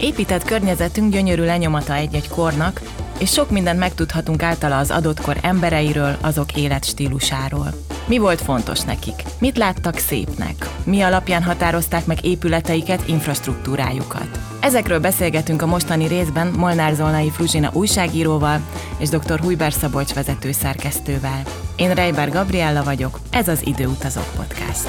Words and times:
Épített 0.00 0.44
környezetünk 0.44 1.12
gyönyörű 1.12 1.44
lenyomata 1.44 1.94
egy-egy 1.94 2.28
kornak, 2.28 2.80
és 3.18 3.30
sok 3.30 3.50
mindent 3.50 3.78
megtudhatunk 3.78 4.42
általa 4.42 4.78
az 4.78 4.90
adott 4.90 5.20
kor 5.20 5.36
embereiről, 5.42 6.16
azok 6.20 6.56
életstílusáról. 6.56 7.68
Mi 8.06 8.18
volt 8.18 8.40
fontos 8.40 8.80
nekik? 8.80 9.22
Mit 9.38 9.56
láttak 9.56 9.96
szépnek? 9.98 10.68
Mi 10.84 11.00
alapján 11.00 11.42
határozták 11.42 12.06
meg 12.06 12.24
épületeiket, 12.24 13.08
infrastruktúrájukat? 13.08 14.38
Ezekről 14.60 15.00
beszélgetünk 15.00 15.62
a 15.62 15.66
mostani 15.66 16.06
részben 16.06 16.46
Molnár 16.56 16.94
Zolnai 16.94 17.30
Fruzsina 17.30 17.70
újságíróval 17.72 18.60
és 18.98 19.08
dr. 19.08 19.40
Hujber 19.40 19.72
Szabolcs 19.72 20.12
vezető 20.12 20.52
szerkesztővel. 20.52 21.42
Én 21.76 21.94
Reiber 21.94 22.30
Gabriella 22.30 22.84
vagyok, 22.84 23.18
ez 23.30 23.48
az 23.48 23.66
Időutazók 23.66 24.30
Podcast. 24.36 24.88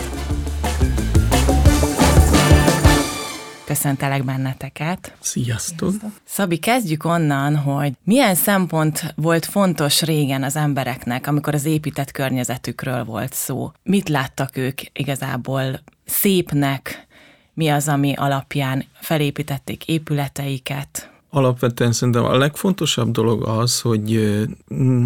Köszöntelek 3.71 4.23
benneteket. 4.23 5.15
Sziasztok! 5.19 5.93
Szabi, 6.23 6.57
kezdjük 6.57 7.05
onnan, 7.05 7.55
hogy 7.55 7.93
milyen 8.03 8.35
szempont 8.35 9.13
volt 9.15 9.45
fontos 9.45 10.01
régen 10.01 10.43
az 10.43 10.55
embereknek, 10.55 11.27
amikor 11.27 11.53
az 11.53 11.65
épített 11.65 12.11
környezetükről 12.11 13.03
volt 13.03 13.33
szó. 13.33 13.71
Mit 13.83 14.09
láttak 14.09 14.57
ők 14.57 14.81
igazából 14.93 15.79
szépnek, 16.05 17.07
mi 17.53 17.69
az, 17.69 17.87
ami 17.87 18.13
alapján 18.15 18.85
felépítették 18.93 19.87
épületeiket? 19.87 21.10
Alapvetően 21.33 21.91
szerintem 21.91 22.23
a 22.23 22.37
legfontosabb 22.37 23.11
dolog 23.11 23.43
az, 23.47 23.81
hogy 23.81 24.37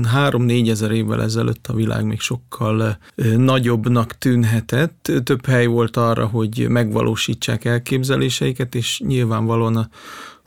három-négy 0.07 0.69
ezer 0.69 0.91
évvel 0.91 1.21
ezelőtt 1.21 1.67
a 1.67 1.73
világ 1.73 2.05
még 2.05 2.19
sokkal 2.19 2.97
nagyobbnak 3.37 4.17
tűnhetett. 4.17 5.11
Több 5.23 5.45
hely 5.45 5.65
volt 5.65 5.97
arra, 5.97 6.25
hogy 6.25 6.65
megvalósítsák 6.69 7.65
elképzeléseiket, 7.65 8.75
és 8.75 8.99
nyilvánvalóan 8.99 9.89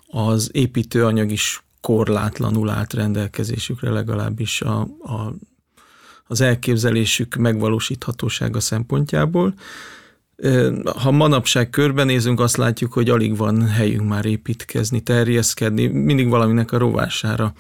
az 0.07 0.51
építőanyag 0.53 1.31
is 1.31 1.63
korlátlanul 1.81 2.69
állt 2.69 2.93
rendelkezésükre, 2.93 3.91
legalábbis 3.91 4.61
a, 4.61 4.81
a, 5.03 5.35
az 6.27 6.41
elképzelésük 6.41 7.35
megvalósíthatósága 7.35 8.61
szempontjából. 8.61 9.55
Ha 11.03 11.11
manapság 11.11 11.71
körbenézünk, 11.71 12.41
azt 12.41 12.57
látjuk, 12.57 12.93
hogy 12.93 13.09
alig 13.09 13.37
van 13.37 13.67
helyünk 13.67 14.09
már 14.09 14.25
építkezni, 14.25 15.01
terjeszkedni, 15.01 15.87
mindig 15.87 16.29
valaminek 16.29 16.73
a 16.73 16.79
rovására 16.79 17.53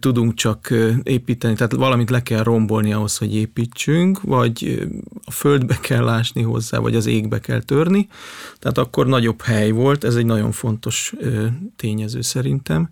tudunk 0.00 0.34
csak 0.34 0.74
építeni, 1.02 1.54
tehát 1.54 1.72
valamit 1.72 2.10
le 2.10 2.22
kell 2.22 2.42
rombolni 2.42 2.92
ahhoz, 2.92 3.16
hogy 3.16 3.34
építsünk, 3.34 4.20
vagy 4.20 4.88
a 5.24 5.30
földbe 5.30 5.78
kell 5.80 6.08
ásni 6.08 6.42
hozzá, 6.42 6.78
vagy 6.78 6.96
az 6.96 7.06
égbe 7.06 7.40
kell 7.40 7.62
törni, 7.62 8.08
tehát 8.58 8.78
akkor 8.78 9.06
nagyobb 9.06 9.42
hely 9.42 9.70
volt, 9.70 10.04
ez 10.04 10.14
egy 10.14 10.26
nagyon 10.26 10.52
fontos 10.52 11.14
tényező 11.76 12.20
szerintem 12.20 12.88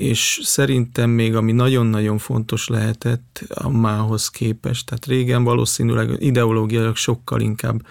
és 0.00 0.40
szerintem 0.42 1.10
még 1.10 1.34
ami 1.34 1.52
nagyon-nagyon 1.52 2.18
fontos 2.18 2.68
lehetett 2.68 3.44
a 3.48 3.68
mához 3.68 4.28
képest, 4.28 4.86
tehát 4.86 5.06
régen 5.06 5.44
valószínűleg 5.44 6.22
ideológiailag 6.22 6.96
sokkal 6.96 7.40
inkább 7.40 7.86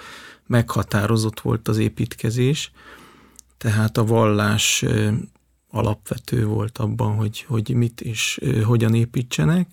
meghatározott 0.47 1.39
volt 1.39 1.67
az 1.67 1.77
építkezés, 1.77 2.71
tehát 3.57 3.97
a 3.97 4.05
vallás 4.05 4.85
alapvető 5.71 6.45
volt 6.45 6.77
abban, 6.77 7.15
hogy, 7.15 7.45
hogy 7.47 7.73
mit 7.75 8.01
és 8.01 8.39
hogyan 8.63 8.93
építsenek, 8.93 9.67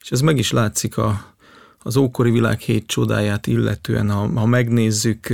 és 0.00 0.10
ez 0.10 0.20
meg 0.20 0.38
is 0.38 0.50
látszik 0.50 0.96
a, 0.96 1.34
az 1.78 1.96
ókori 1.96 2.30
világ 2.30 2.58
hét 2.58 2.86
csodáját 2.86 3.46
illetően, 3.46 4.10
ha, 4.10 4.40
ha 4.40 4.46
megnézzük, 4.46 5.26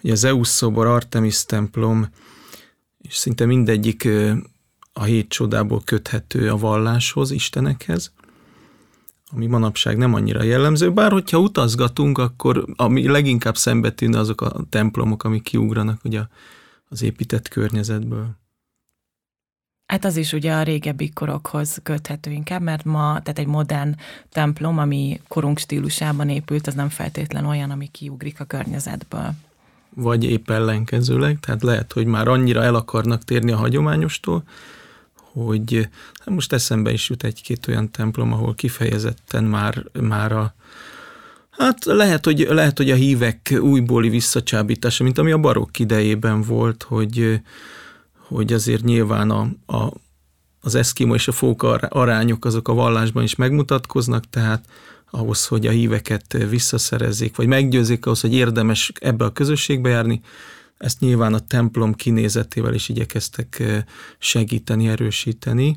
hogy 0.00 0.10
az 0.10 0.18
Zeus 0.18 0.48
szobor, 0.48 0.86
Artemis 0.86 1.44
templom, 1.44 2.08
és 2.98 3.16
szinte 3.16 3.46
mindegyik 3.46 4.08
a 4.92 5.02
hét 5.02 5.28
csodából 5.28 5.82
köthető 5.84 6.50
a 6.50 6.56
valláshoz, 6.56 7.30
Istenekhez, 7.30 8.12
ami 9.32 9.46
manapság 9.46 9.96
nem 9.96 10.14
annyira 10.14 10.42
jellemző, 10.42 10.92
bár 10.92 11.12
hogyha 11.12 11.38
utazgatunk, 11.38 12.18
akkor 12.18 12.64
ami 12.76 13.06
leginkább 13.06 13.56
szembe 13.56 13.90
tűnne 13.90 14.18
azok 14.18 14.40
a 14.40 14.64
templomok, 14.68 15.24
amik 15.24 15.42
kiugranak 15.42 16.04
ugye 16.04 16.20
az 16.88 17.02
épített 17.02 17.48
környezetből. 17.48 18.38
Hát 19.86 20.04
az 20.04 20.16
is 20.16 20.32
ugye 20.32 20.52
a 20.52 20.62
régebbi 20.62 21.10
korokhoz 21.10 21.80
köthető 21.82 22.30
inkább, 22.30 22.62
mert 22.62 22.84
ma, 22.84 23.20
tehát 23.22 23.38
egy 23.38 23.46
modern 23.46 23.96
templom, 24.28 24.78
ami 24.78 25.20
korunk 25.28 25.58
stílusában 25.58 26.28
épült, 26.28 26.66
az 26.66 26.74
nem 26.74 26.88
feltétlen 26.88 27.46
olyan, 27.46 27.70
ami 27.70 27.86
kiugrik 27.86 28.40
a 28.40 28.44
környezetből. 28.44 29.32
Vagy 29.94 30.24
épp 30.24 30.50
ellenkezőleg, 30.50 31.40
tehát 31.40 31.62
lehet, 31.62 31.92
hogy 31.92 32.06
már 32.06 32.28
annyira 32.28 32.62
el 32.62 32.74
akarnak 32.74 33.24
térni 33.24 33.52
a 33.52 33.56
hagyományostól, 33.56 34.42
hogy 35.32 35.88
hát 36.18 36.34
most 36.34 36.52
eszembe 36.52 36.92
is 36.92 37.08
jut 37.08 37.24
egy-két 37.24 37.66
olyan 37.68 37.90
templom, 37.90 38.32
ahol 38.32 38.54
kifejezetten 38.54 39.44
már, 39.44 39.84
már 40.00 40.32
a 40.32 40.54
Hát 41.50 41.84
lehet 41.84 42.24
hogy, 42.24 42.46
lehet, 42.50 42.76
hogy 42.76 42.90
a 42.90 42.94
hívek 42.94 43.58
újbóli 43.60 44.08
visszacsábítása, 44.08 45.04
mint 45.04 45.18
ami 45.18 45.30
a 45.30 45.38
barokk 45.38 45.78
idejében 45.78 46.42
volt, 46.42 46.82
hogy, 46.82 47.40
hogy 48.16 48.52
azért 48.52 48.84
nyilván 48.84 49.30
a, 49.30 49.48
a, 49.76 49.92
az 50.60 50.74
eszkimo 50.74 51.14
és 51.14 51.28
a 51.28 51.32
fók 51.32 51.62
arányok 51.88 52.44
azok 52.44 52.68
a 52.68 52.74
vallásban 52.74 53.22
is 53.22 53.34
megmutatkoznak, 53.34 54.24
tehát 54.30 54.64
ahhoz, 55.10 55.46
hogy 55.46 55.66
a 55.66 55.70
híveket 55.70 56.36
visszaszerezzék, 56.48 57.36
vagy 57.36 57.46
meggyőzik 57.46 58.06
ahhoz, 58.06 58.20
hogy 58.20 58.34
érdemes 58.34 58.92
ebbe 59.00 59.24
a 59.24 59.32
közösségbe 59.32 59.88
járni, 59.88 60.20
ezt 60.80 61.00
nyilván 61.00 61.34
a 61.34 61.38
templom 61.38 61.94
kinézetével 61.94 62.74
is 62.74 62.88
igyekeztek 62.88 63.62
segíteni, 64.18 64.88
erősíteni, 64.88 65.74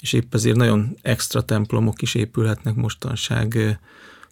és 0.00 0.12
épp 0.12 0.34
ezért 0.34 0.56
nagyon 0.56 0.96
extra 1.02 1.42
templomok 1.44 2.02
is 2.02 2.14
épülhetnek 2.14 2.74
mostanság, 2.74 3.78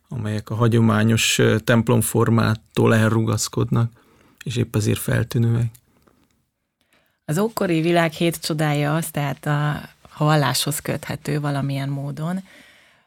amelyek 0.09 0.51
a 0.51 0.55
hagyományos 0.55 1.41
templomformától 1.65 2.95
elrugaszkodnak, 2.95 3.93
és 4.45 4.57
épp 4.57 4.77
ezért 4.77 4.99
feltűnőek. 4.99 5.71
Az 7.25 7.39
ókori 7.39 7.81
világ 7.81 8.13
hét 8.13 8.41
csodája 8.41 8.95
az, 8.95 9.11
tehát 9.11 9.47
a 9.47 9.89
valláshoz 10.19 10.79
köthető 10.79 11.41
valamilyen 11.41 11.89
módon. 11.89 12.41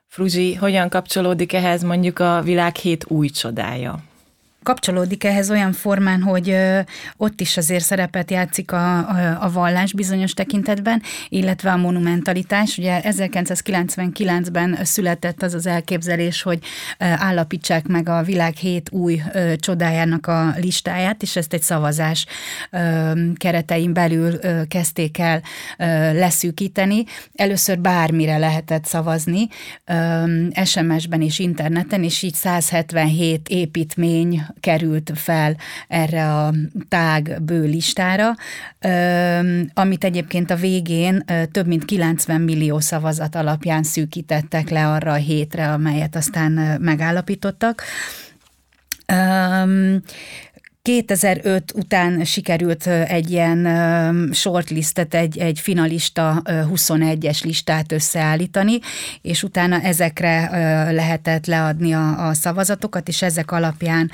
Fruzsi, 0.07 0.53
hogyan 0.53 0.89
kapcsolódik 0.89 1.53
ehhez 1.53 1.83
mondjuk 1.83 2.19
a 2.19 2.41
világ 2.41 2.75
hét 2.75 3.05
új 3.07 3.29
csodája? 3.29 4.03
Kapcsolódik 4.67 5.23
ehhez 5.23 5.49
olyan 5.49 5.71
formán, 5.71 6.21
hogy 6.21 6.57
ott 7.17 7.41
is 7.41 7.57
azért 7.57 7.83
szerepet 7.83 8.31
játszik 8.31 8.71
a, 8.71 8.97
a, 9.43 9.51
vallás 9.51 9.93
bizonyos 9.93 10.33
tekintetben, 10.33 11.01
illetve 11.29 11.71
a 11.71 11.77
monumentalitás. 11.77 12.77
Ugye 12.77 13.01
1999-ben 13.03 14.79
született 14.83 15.43
az 15.43 15.53
az 15.53 15.65
elképzelés, 15.65 16.41
hogy 16.41 16.59
állapítsák 16.97 17.87
meg 17.87 18.09
a 18.09 18.23
világ 18.23 18.55
hét 18.55 18.91
új 18.91 19.21
csodájának 19.55 20.27
a 20.27 20.53
listáját, 20.61 21.21
és 21.21 21.35
ezt 21.35 21.53
egy 21.53 21.61
szavazás 21.61 22.25
keretein 23.35 23.93
belül 23.93 24.39
kezdték 24.67 25.17
el 25.17 25.41
leszűkíteni. 26.13 27.03
Először 27.35 27.79
bármire 27.79 28.37
lehetett 28.37 28.85
szavazni, 28.85 29.47
SMS-ben 30.63 31.21
és 31.21 31.39
interneten, 31.39 32.03
és 32.03 32.21
így 32.21 32.33
177 32.33 33.49
építmény 33.49 34.41
került 34.59 35.11
fel 35.15 35.57
erre 35.87 36.33
a 36.33 36.53
tág 36.89 37.41
bő 37.41 37.63
listára, 37.63 38.35
amit 39.73 40.03
egyébként 40.03 40.51
a 40.51 40.55
végén 40.55 41.25
több 41.51 41.67
mint 41.67 41.85
90 41.85 42.41
millió 42.41 42.79
szavazat 42.79 43.35
alapján 43.35 43.83
szűkítettek 43.83 44.69
le 44.69 44.87
arra 44.87 45.11
a 45.11 45.15
hétre, 45.15 45.71
amelyet 45.71 46.15
aztán 46.15 46.81
megállapítottak. 46.81 47.83
2005 50.87 51.71
után 51.75 52.23
sikerült 52.23 52.87
egy 52.87 53.31
ilyen 53.31 53.67
shortlistet, 54.33 55.13
egy, 55.13 55.37
egy 55.37 55.59
finalista 55.59 56.41
21-es 56.45 57.43
listát 57.43 57.91
összeállítani, 57.91 58.79
és 59.21 59.43
utána 59.43 59.81
ezekre 59.81 60.49
lehetett 60.91 61.45
leadni 61.45 61.93
a, 61.93 62.27
a 62.27 62.33
szavazatokat, 62.33 63.07
és 63.07 63.21
ezek 63.21 63.51
alapján 63.51 64.11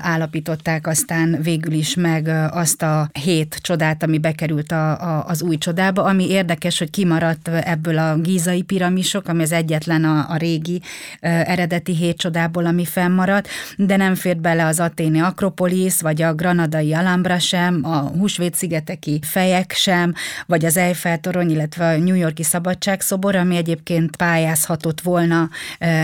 állapították 0.00 0.86
aztán 0.86 1.38
végül 1.42 1.72
is 1.72 1.94
meg 1.94 2.28
azt 2.50 2.82
a 2.82 3.10
hét 3.22 3.58
csodát, 3.60 4.02
ami 4.02 4.18
bekerült 4.18 4.72
a, 4.72 4.90
a, 4.90 5.24
az 5.26 5.42
új 5.42 5.58
csodába, 5.58 6.04
ami 6.04 6.28
érdekes, 6.28 6.78
hogy 6.78 6.90
kimaradt 6.90 7.48
ebből 7.48 7.98
a 7.98 8.16
gízai 8.16 8.62
piramisok, 8.62 9.28
ami 9.28 9.42
az 9.42 9.52
egyetlen 9.52 10.04
a, 10.04 10.26
a 10.28 10.36
régi 10.36 10.82
eredeti 11.20 11.94
hét 11.94 12.16
csodából, 12.16 12.66
ami 12.66 12.84
fennmaradt, 12.84 13.48
de 13.76 13.96
nem 13.96 14.14
fért 14.14 14.40
bele 14.40 14.64
az 14.66 14.80
aténi 14.80 15.20
Akropolis, 15.20 15.96
Paris, 16.02 16.18
vagy 16.18 16.22
a 16.22 16.34
granadai 16.34 16.94
Alhambra 16.94 17.38
sem, 17.38 17.80
a 17.84 17.96
Húsvét-szigeteki 17.96 19.20
fejek 19.22 19.72
sem, 19.72 20.14
vagy 20.46 20.64
az 20.64 20.76
Eiffel 20.76 21.18
torony, 21.18 21.50
illetve 21.50 21.86
a 21.88 21.98
New 21.98 22.14
Yorki 22.14 22.42
szabadságszobor, 22.42 23.36
ami 23.36 23.56
egyébként 23.56 24.16
pályázhatott 24.16 25.00
volna 25.00 25.48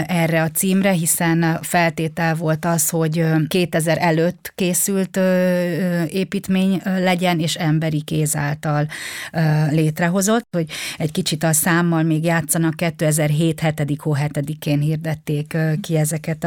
erre 0.07 0.43
a 0.43 0.51
címre, 0.51 0.91
hiszen 0.91 1.59
feltétel 1.63 2.35
volt 2.35 2.65
az, 2.65 2.89
hogy 2.89 3.25
2000 3.49 3.99
előtt 4.01 4.53
készült 4.55 5.19
építmény 6.09 6.81
legyen, 6.85 7.39
és 7.41 7.55
emberi 7.55 8.03
kéz 8.03 8.37
által 8.37 8.87
létrehozott, 9.71 10.49
hogy 10.51 10.67
egy 10.99 11.13
kicsit 11.13 11.45
a 11.45 11.53
számmal 11.53 12.03
még 12.03 12.25
játszanak, 12.25 12.75
2007 12.77 13.61
7. 13.61 13.97
hó 13.99 14.17
7-én 14.19 14.81
hirdették 14.81 15.57
ki 15.81 15.97
ezeket 15.97 16.47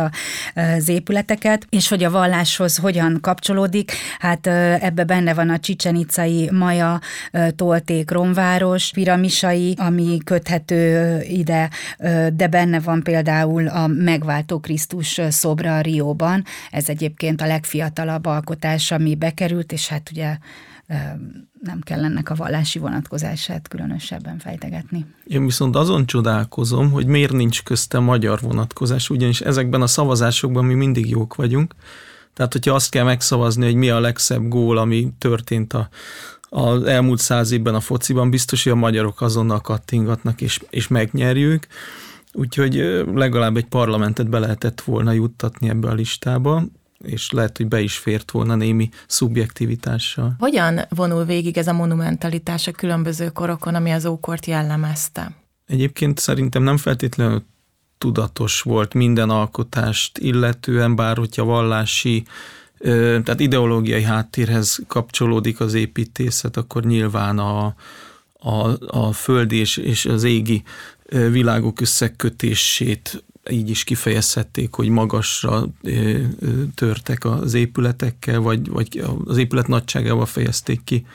az 0.55 0.89
épületeket, 0.89 1.65
és 1.69 1.87
hogy 1.87 2.03
a 2.03 2.11
valláshoz 2.11 2.77
hogyan 2.77 3.17
kap 3.21 3.36
kapcsolódik. 3.37 3.91
Hát 4.19 4.47
ebbe 4.81 5.03
benne 5.03 5.33
van 5.33 5.49
a 5.49 5.59
csicsenicai 5.59 6.49
Maja, 6.51 6.99
Tolték, 7.55 8.11
Romváros, 8.11 8.91
piramisai, 8.93 9.73
ami 9.77 10.17
köthető 10.23 11.21
ide, 11.21 11.69
de 12.33 12.47
benne 12.47 12.79
van 12.79 13.03
például 13.03 13.67
a 13.67 13.87
megváltó 13.87 14.59
Krisztus 14.59 15.21
szobra 15.29 15.77
a 15.77 15.81
Rióban. 15.81 16.43
Ez 16.71 16.89
egyébként 16.89 17.41
a 17.41 17.47
legfiatalabb 17.47 18.25
alkotás, 18.25 18.91
ami 18.91 19.15
bekerült, 19.15 19.71
és 19.71 19.87
hát 19.87 20.09
ugye 20.11 20.37
nem 21.61 21.79
kell 21.81 22.03
ennek 22.03 22.29
a 22.29 22.35
vallási 22.35 22.79
vonatkozását 22.79 23.67
különösebben 23.67 24.39
fejtegetni. 24.39 25.05
Én 25.25 25.45
viszont 25.45 25.75
azon 25.75 26.05
csodálkozom, 26.05 26.91
hogy 26.91 27.05
miért 27.05 27.31
nincs 27.31 27.63
közte 27.63 27.99
magyar 27.99 28.39
vonatkozás, 28.41 29.09
ugyanis 29.09 29.41
ezekben 29.41 29.81
a 29.81 29.87
szavazásokban 29.87 30.65
mi 30.65 30.73
mindig 30.73 31.09
jók 31.09 31.35
vagyunk, 31.35 31.75
tehát, 32.37 32.53
hogyha 32.53 32.73
azt 32.73 32.89
kell 32.89 33.03
megszavazni, 33.03 33.65
hogy 33.65 33.75
mi 33.75 33.89
a 33.89 33.99
legszebb 33.99 34.47
gól, 34.47 34.77
ami 34.77 35.13
történt 35.17 35.73
a, 35.73 35.89
az 36.49 36.83
elmúlt 36.83 37.19
száz 37.19 37.51
évben 37.51 37.75
a 37.75 37.79
fociban, 37.79 38.29
biztos, 38.29 38.63
hogy 38.63 38.71
a 38.71 38.75
magyarok 38.75 39.21
azonnal 39.21 39.61
kattingatnak, 39.61 40.41
és, 40.41 40.59
és 40.69 40.87
megnyerjük. 40.87 41.67
Úgyhogy 42.33 43.03
legalább 43.13 43.57
egy 43.57 43.65
parlamentet 43.65 44.29
be 44.29 44.39
lehetett 44.39 44.81
volna 44.81 45.11
juttatni 45.11 45.69
ebbe 45.69 45.89
a 45.89 45.93
listába, 45.93 46.63
és 47.03 47.31
lehet, 47.31 47.57
hogy 47.57 47.67
be 47.67 47.79
is 47.79 47.97
fért 47.97 48.31
volna 48.31 48.55
némi 48.55 48.89
szubjektivitással. 49.07 50.35
Hogyan 50.39 50.79
vonul 50.89 51.25
végig 51.25 51.57
ez 51.57 51.67
a 51.67 51.73
monumentalitás 51.73 52.67
a 52.67 52.71
különböző 52.71 53.29
korokon, 53.29 53.75
ami 53.75 53.91
az 53.91 54.05
ókort 54.05 54.45
jellemezte? 54.45 55.31
Egyébként 55.67 56.19
szerintem 56.19 56.63
nem 56.63 56.77
feltétlenül 56.77 57.43
tudatos 57.97 58.61
volt 58.61 58.93
minden 58.93 59.29
alkotást 59.29 60.17
illetően, 60.17 60.95
bár 60.95 61.17
hogyha 61.17 61.43
vallási, 61.43 62.23
tehát 62.79 63.39
ideológiai 63.39 64.03
háttérhez 64.03 64.79
kapcsolódik 64.87 65.59
az 65.59 65.73
építészet, 65.73 66.57
akkor 66.57 66.83
nyilván 66.83 67.39
a, 67.39 67.75
a, 68.39 68.87
a 68.87 69.11
földi 69.11 69.55
és, 69.55 69.77
és 69.77 70.05
az 70.05 70.23
égi 70.23 70.63
világok 71.09 71.81
összekötését 71.81 73.23
így 73.49 73.69
is 73.69 73.83
kifejezhették, 73.83 74.73
hogy 74.73 74.89
magasra 74.89 75.67
törtek 76.75 77.25
az 77.25 77.53
épületekkel, 77.53 78.39
vagy, 78.39 78.69
vagy 78.69 79.03
az 79.25 79.37
épület 79.37 79.67
nagyságával 79.67 80.25
fejezték 80.25 80.83
ki 80.83 81.05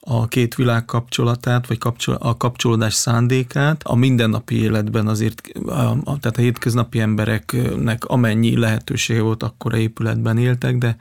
a 0.00 0.26
két 0.26 0.54
világ 0.54 0.84
kapcsolatát, 0.84 1.66
vagy 1.66 1.78
kapcsol, 1.78 2.14
a 2.14 2.36
kapcsolódás 2.36 2.94
szándékát. 2.94 3.82
A 3.82 3.94
mindennapi 3.94 4.62
életben 4.62 5.06
azért, 5.06 5.48
a, 5.66 5.70
a, 5.70 6.18
tehát 6.18 6.36
a 6.36 6.40
hétköznapi 6.40 7.00
embereknek 7.00 8.04
amennyi 8.04 8.56
lehetősége 8.56 9.20
volt, 9.20 9.42
akkor 9.42 9.74
épületben 9.74 10.38
éltek, 10.38 10.78
de 10.78 10.96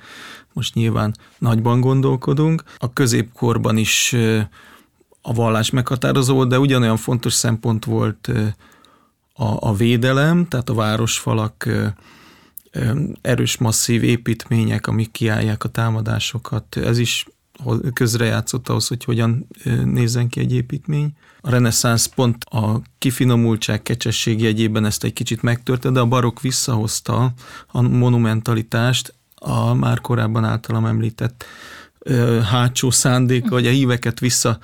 most 0.54 0.74
nyilván 0.74 1.16
nagyban 1.38 1.80
gondolkodunk. 1.80 2.64
A 2.78 2.94
középkorban 2.94 3.78
is 3.78 4.16
a 5.22 5.34
vallás 5.34 5.70
meghatározó 5.70 6.34
volt, 6.34 6.50
de 6.50 6.60
ugyanolyan 6.60 6.98
fontos 6.98 7.34
szempont 7.34 7.86
volt 7.86 8.28
a, 9.34 9.68
a 9.70 9.74
védelem, 9.74 10.48
tehát 10.48 10.70
a 10.70 10.74
városfalak 10.74 11.70
erős 13.22 13.58
masszív 13.58 14.04
építmények, 14.04 14.88
amik 14.88 15.12
kiállják 15.12 15.64
a 15.64 15.70
támadásokat. 15.70 16.78
Ez 16.78 16.98
is 16.98 17.26
közrejátszott 17.94 18.70
ahhoz, 18.70 18.88
hogy 18.88 19.04
hogyan 19.04 19.48
nézzen 19.84 20.28
ki 20.28 20.40
egy 20.40 20.54
építmény. 20.54 21.14
A 21.42 21.50
reneszánsz 21.50 22.06
pont 22.06 22.44
a 22.44 22.82
kifinomultság, 22.98 23.82
kecsesség 23.82 24.42
jegyében 24.42 24.86
ezt 24.86 25.04
egy 25.04 25.14
kicsit 25.14 25.42
megtörte, 25.42 25.90
de 25.90 26.00
a 26.00 26.06
barok 26.06 26.42
visszahozta 26.42 27.34
a 27.68 27.82
monumentalitást, 27.82 29.14
a 29.36 29.74
már 29.74 30.02
korábban 30.02 30.44
általam 30.44 30.86
említett 30.86 31.46
hátsó 32.50 32.92
szándéka, 32.92 33.50
hogy 33.50 33.68
a 33.68 33.72
híveket 33.72 34.20
vissza 34.20 34.60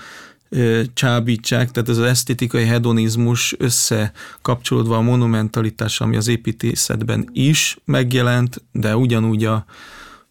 csábítsák, 0.94 1.72
tehát 1.72 1.90
ez 1.90 1.98
az 1.98 2.04
esztétikai 2.04 2.66
hedonizmus 2.66 3.56
összekapcsolódva 3.58 4.98
a 4.98 5.02
monumentalitás, 5.02 6.02
ami 6.02 6.16
az 6.16 6.28
építészetben 6.28 7.30
is 7.32 7.78
megjelent, 7.86 8.62
de 8.72 8.96
ugyanúgy 8.96 9.46
a, 9.46 9.66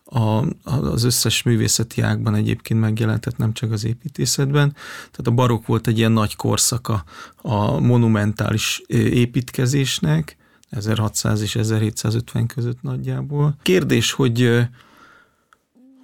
a, 0.04 0.44
az 0.62 1.04
összes 1.04 1.42
művészeti 1.42 2.00
ágban 2.00 2.34
egyébként 2.34 2.80
megjelentett, 2.80 3.36
nem 3.36 3.52
csak 3.52 3.72
az 3.72 3.84
építészetben. 3.84 4.72
Tehát 4.96 5.26
a 5.26 5.30
barokk 5.30 5.66
volt 5.66 5.86
egy 5.86 5.98
ilyen 5.98 6.12
nagy 6.12 6.36
korszaka 6.36 7.04
a 7.36 7.78
monumentális 7.80 8.82
építkezésnek, 8.86 10.36
1600 10.70 11.40
és 11.40 11.56
1750 11.56 12.46
között 12.46 12.82
nagyjából. 12.82 13.56
Kérdés, 13.62 14.12
hogy 14.12 14.66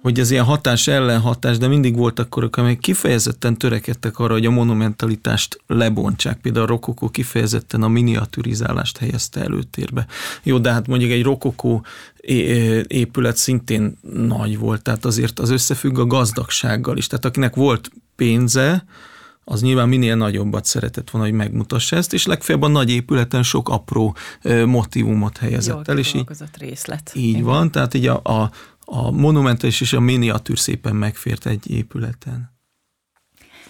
hogy 0.01 0.19
ez 0.19 0.31
ilyen 0.31 0.43
hatás 0.43 0.87
ellenhatás, 0.87 1.57
de 1.57 1.67
mindig 1.67 1.95
voltak 1.95 2.29
korok, 2.29 2.57
amelyek 2.57 2.79
kifejezetten 2.79 3.57
törekedtek 3.57 4.19
arra, 4.19 4.33
hogy 4.33 4.45
a 4.45 4.51
monumentalitást 4.51 5.61
lebontsák. 5.67 6.37
Például 6.41 6.65
a 6.65 6.67
rokokó 6.67 7.09
kifejezetten 7.09 7.83
a 7.83 7.87
miniaturizálást 7.87 8.97
helyezte 8.97 9.41
előtérbe. 9.41 10.05
Jó, 10.43 10.57
de 10.57 10.71
hát 10.71 10.87
mondjuk 10.87 11.11
egy 11.11 11.23
rokokó 11.23 11.85
épület 12.87 13.37
szintén 13.37 13.97
nagy 14.13 14.57
volt, 14.57 14.81
tehát 14.81 15.05
azért 15.05 15.39
az 15.39 15.49
összefügg 15.49 15.99
a 15.99 16.05
gazdagsággal 16.05 16.97
is. 16.97 17.07
Tehát 17.07 17.25
akinek 17.25 17.55
volt 17.55 17.91
pénze, 18.15 18.85
az 19.43 19.61
nyilván 19.61 19.89
minél 19.89 20.15
nagyobbat 20.15 20.65
szeretett 20.65 21.09
volna, 21.09 21.27
hogy 21.27 21.37
megmutassa 21.37 21.95
ezt, 21.95 22.13
és 22.13 22.25
legfeljebb 22.25 22.63
a 22.63 22.67
nagy 22.67 22.89
épületen 22.89 23.43
sok 23.43 23.69
apró 23.69 24.15
motivumot 24.65 25.37
helyezett 25.37 25.75
Jól 25.75 25.83
el. 25.85 25.97
És 25.97 26.13
így, 26.13 26.25
részlet. 26.57 27.11
Így 27.15 27.29
Igen. 27.29 27.43
van, 27.43 27.71
tehát 27.71 27.93
így 27.93 28.07
a, 28.07 28.21
a, 28.23 28.51
a 28.85 29.11
monumentális 29.11 29.81
és 29.81 29.93
a 29.93 29.99
miniatűr 29.99 30.59
szépen 30.59 30.95
megfért 30.95 31.45
egy 31.45 31.71
épületen. 31.71 32.59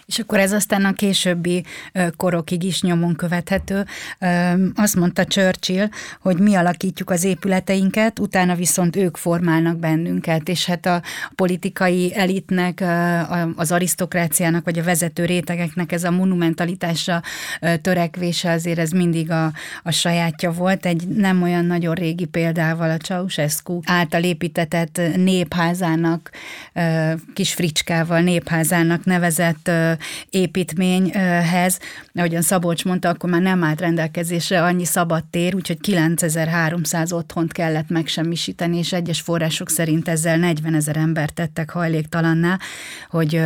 És 0.05 0.19
akkor 0.19 0.39
ez 0.39 0.51
aztán 0.51 0.85
a 0.85 0.93
későbbi 0.93 1.63
korokig 2.17 2.63
is 2.63 2.81
nyomon 2.81 3.15
követhető. 3.15 3.85
Azt 4.75 4.95
mondta 4.95 5.25
Churchill, 5.25 5.89
hogy 6.19 6.37
mi 6.37 6.55
alakítjuk 6.55 7.09
az 7.09 7.23
épületeinket, 7.23 8.19
utána 8.19 8.55
viszont 8.55 8.95
ők 8.95 9.17
formálnak 9.17 9.77
bennünket, 9.77 10.49
és 10.49 10.65
hát 10.65 10.85
a 10.85 11.01
politikai 11.35 12.15
elitnek, 12.15 12.83
az 13.55 13.71
arisztokráciának, 13.71 14.65
vagy 14.65 14.79
a 14.79 14.83
vezető 14.83 15.25
rétegeknek 15.25 15.91
ez 15.91 16.03
a 16.03 16.11
monumentalitásra 16.11 17.21
törekvése 17.81 18.51
azért 18.51 18.79
ez 18.79 18.91
mindig 18.91 19.31
a, 19.31 19.51
a 19.83 19.91
sajátja 19.91 20.51
volt. 20.51 20.85
Egy 20.85 21.07
nem 21.07 21.41
olyan 21.41 21.65
nagyon 21.65 21.93
régi 21.93 22.25
példával 22.25 22.89
a 22.89 22.97
Ceausescu 22.97 23.79
által 23.85 24.23
építetett 24.23 25.01
népházának, 25.15 26.31
kis 27.33 27.53
fricskával 27.53 28.19
népházának 28.21 29.05
nevezett 29.05 29.71
építményhez. 30.29 31.79
Ahogyan 32.13 32.41
Szabolcs 32.41 32.85
mondta, 32.85 33.09
akkor 33.09 33.29
már 33.29 33.41
nem 33.41 33.63
állt 33.63 33.79
rendelkezésre 33.79 34.63
annyi 34.63 34.85
szabad 34.85 35.23
tér, 35.25 35.55
úgyhogy 35.55 35.79
9300 35.79 37.11
otthont 37.11 37.51
kellett 37.51 37.89
megsemmisíteni, 37.89 38.77
és 38.77 38.93
egyes 38.93 39.21
források 39.21 39.69
szerint 39.69 40.07
ezzel 40.07 40.37
40 40.37 40.73
ezer 40.73 40.97
embert 40.97 41.33
tettek 41.33 41.69
hajléktalanná, 41.69 42.59
hogy 43.09 43.41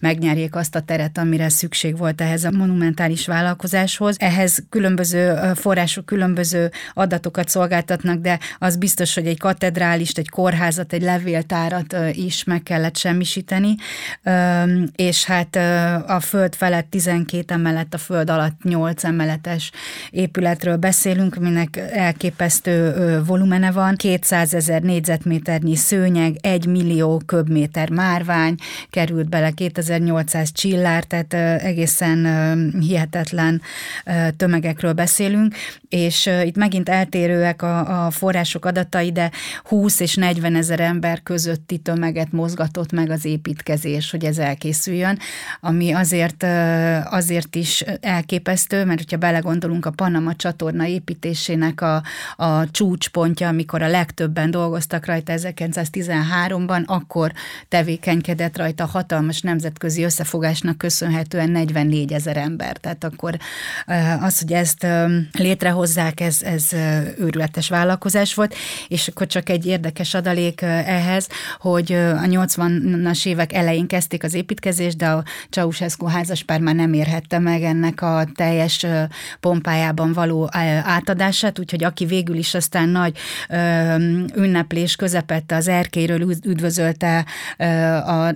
megnyerjék 0.00 0.54
azt 0.54 0.74
a 0.74 0.80
teret, 0.80 1.18
amire 1.18 1.48
szükség 1.48 1.96
volt 1.96 2.20
ehhez 2.20 2.44
a 2.44 2.50
monumentális 2.50 3.26
vállalkozáshoz. 3.26 4.16
Ehhez 4.18 4.64
különböző 4.70 5.52
források 5.54 6.06
különböző 6.06 6.70
adatokat 6.94 7.48
szolgáltatnak, 7.48 8.20
de 8.20 8.38
az 8.58 8.76
biztos, 8.76 9.14
hogy 9.14 9.26
egy 9.26 9.38
katedrálist, 9.38 10.18
egy 10.18 10.28
kórházat, 10.28 10.92
egy 10.92 11.02
levéltárat 11.02 11.96
is 12.12 12.44
meg 12.44 12.62
kellett 12.62 12.96
semmisíteni, 12.96 13.74
és 14.96 15.24
hát 15.24 15.58
a 16.06 16.20
föld 16.20 16.54
felett 16.54 16.90
12 16.90 17.54
emelet, 17.54 17.94
a 17.94 17.98
föld 17.98 18.30
alatt 18.30 18.62
8 18.62 19.04
emeletes 19.04 19.70
épületről 20.10 20.76
beszélünk, 20.76 21.36
aminek 21.36 21.76
elképesztő 21.92 22.94
volumene 23.26 23.72
van, 23.72 23.96
200 23.96 24.54
ezer 24.54 24.82
négyzetméternyi 24.82 25.76
szőnyeg, 25.76 26.36
1 26.40 26.66
millió 26.66 27.22
köbméter 27.26 27.90
márvány 27.90 28.54
került 28.90 29.28
bele, 29.28 29.50
2800 29.50 30.52
csillár, 30.52 31.04
tehát 31.04 31.62
egészen 31.62 32.26
hihetetlen 32.80 33.62
tömegekről 34.36 34.92
beszélünk, 34.92 35.54
és 35.88 36.30
itt 36.44 36.56
megint 36.56 36.88
eltérőek 36.88 37.62
a, 37.62 38.06
a 38.06 38.10
források 38.10 38.64
adatai, 38.64 39.12
de 39.12 39.30
20 39.64 40.00
és 40.00 40.14
40 40.14 40.54
ezer 40.54 40.80
ember 40.80 41.22
közötti 41.22 41.78
tömeget 41.78 42.32
mozgatott 42.32 42.92
meg 42.92 43.10
az 43.10 43.24
építkezés, 43.24 44.10
hogy 44.10 44.24
ez 44.24 44.38
elkészüljön, 44.38 45.18
ami 45.60 45.77
azért, 45.80 46.42
azért 47.04 47.54
is 47.54 47.84
elképesztő, 48.00 48.84
mert 48.84 48.98
hogyha 48.98 49.16
belegondolunk 49.16 49.86
a 49.86 49.90
Panama 49.90 50.34
csatorna 50.34 50.86
építésének 50.86 51.80
a, 51.80 52.02
a 52.36 52.70
csúcspontja, 52.70 53.48
amikor 53.48 53.82
a 53.82 53.88
legtöbben 53.88 54.50
dolgoztak 54.50 55.06
rajta 55.06 55.32
1913-ban, 55.36 56.84
akkor 56.84 57.32
tevékenykedett 57.68 58.56
rajta 58.56 58.84
hatalmas 58.84 59.40
nemzetközi 59.40 60.02
összefogásnak 60.02 60.78
köszönhetően 60.78 61.50
44 61.50 62.12
ezer 62.12 62.36
ember. 62.36 62.76
Tehát 62.76 63.04
akkor 63.04 63.36
az, 64.20 64.38
hogy 64.38 64.52
ezt 64.52 64.86
létrehozzák, 65.32 66.20
ez, 66.20 66.42
ez 66.42 66.72
őrületes 67.18 67.68
vállalkozás 67.68 68.34
volt, 68.34 68.54
és 68.88 69.08
akkor 69.08 69.26
csak 69.26 69.48
egy 69.48 69.66
érdekes 69.66 70.14
adalék 70.14 70.62
ehhez, 70.62 71.28
hogy 71.58 71.92
a 71.92 72.26
80-as 72.26 73.26
évek 73.26 73.52
elején 73.52 73.86
kezdték 73.86 74.24
az 74.24 74.34
építkezést, 74.34 74.96
de 74.96 75.08
a 75.08 75.24
Ceausescu 75.68 76.06
házaspár 76.06 76.60
már 76.60 76.74
nem 76.74 76.92
érhette 76.92 77.38
meg 77.38 77.62
ennek 77.62 78.02
a 78.02 78.24
teljes 78.34 78.86
pompájában 79.40 80.12
való 80.12 80.48
átadását, 80.82 81.58
úgyhogy 81.58 81.84
aki 81.84 82.04
végül 82.04 82.36
is 82.36 82.54
aztán 82.54 82.88
nagy 82.88 83.16
ünneplés 84.34 84.96
közepette 84.96 85.56
az 85.56 85.68
erkéről 85.68 86.20
üdvözölte 86.44 87.24
a 88.06 88.34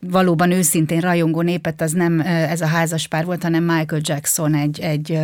valóban 0.00 0.50
őszintén 0.50 1.00
rajongó 1.00 1.40
népet, 1.40 1.80
az 1.80 1.92
nem 1.92 2.20
ez 2.24 2.60
a 2.60 2.66
házaspár 2.66 3.24
volt, 3.24 3.42
hanem 3.42 3.64
Michael 3.64 4.00
Jackson 4.04 4.54
egy, 4.54 4.80
egy 4.80 5.18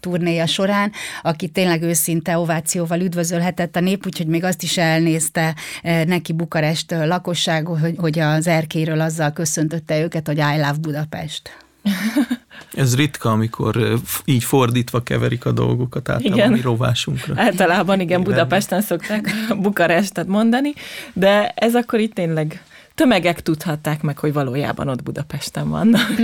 turnéja 0.00 0.46
során, 0.46 0.92
aki 1.22 1.48
tényleg 1.48 1.82
őszinte 1.82 2.38
ovációval 2.38 3.00
üdvözölhetett 3.00 3.76
a 3.76 3.80
nép, 3.80 4.06
úgyhogy 4.06 4.26
még 4.26 4.44
azt 4.44 4.62
is 4.62 4.78
elnézte 4.78 5.54
neki 5.82 6.32
Bukarest 6.32 6.90
lakosság, 6.90 7.66
hogy, 7.66 7.94
hogy 7.96 8.18
az 8.18 8.46
erkéről 8.46 9.00
azzal 9.00 9.32
köszöntötte 9.32 10.00
őket, 10.00 10.26
hogy 10.26 10.38
I 10.38 10.56
love 10.56 10.78
Budapest. 10.80 11.50
Ez 12.74 12.96
ritka, 12.96 13.30
amikor 13.30 14.00
így 14.24 14.44
fordítva 14.44 15.02
keverik 15.02 15.44
a 15.44 15.52
dolgokat 15.52 16.08
általában 16.08 16.38
igen. 16.38 16.52
mi 16.52 16.60
rovásunkra. 16.60 17.34
Általában 17.36 18.00
igen, 18.00 18.22
Budapesten 18.22 18.82
szokták 18.82 19.30
Bukarestet 19.60 20.26
mondani, 20.26 20.72
de 21.12 21.48
ez 21.48 21.74
akkor 21.74 22.00
itt 22.00 22.14
tényleg 22.14 22.64
tömegek 22.94 23.42
tudhatták 23.42 24.02
meg, 24.02 24.18
hogy 24.18 24.32
valójában 24.32 24.88
ott 24.88 25.02
Budapesten 25.02 25.68
vannak. 25.68 26.10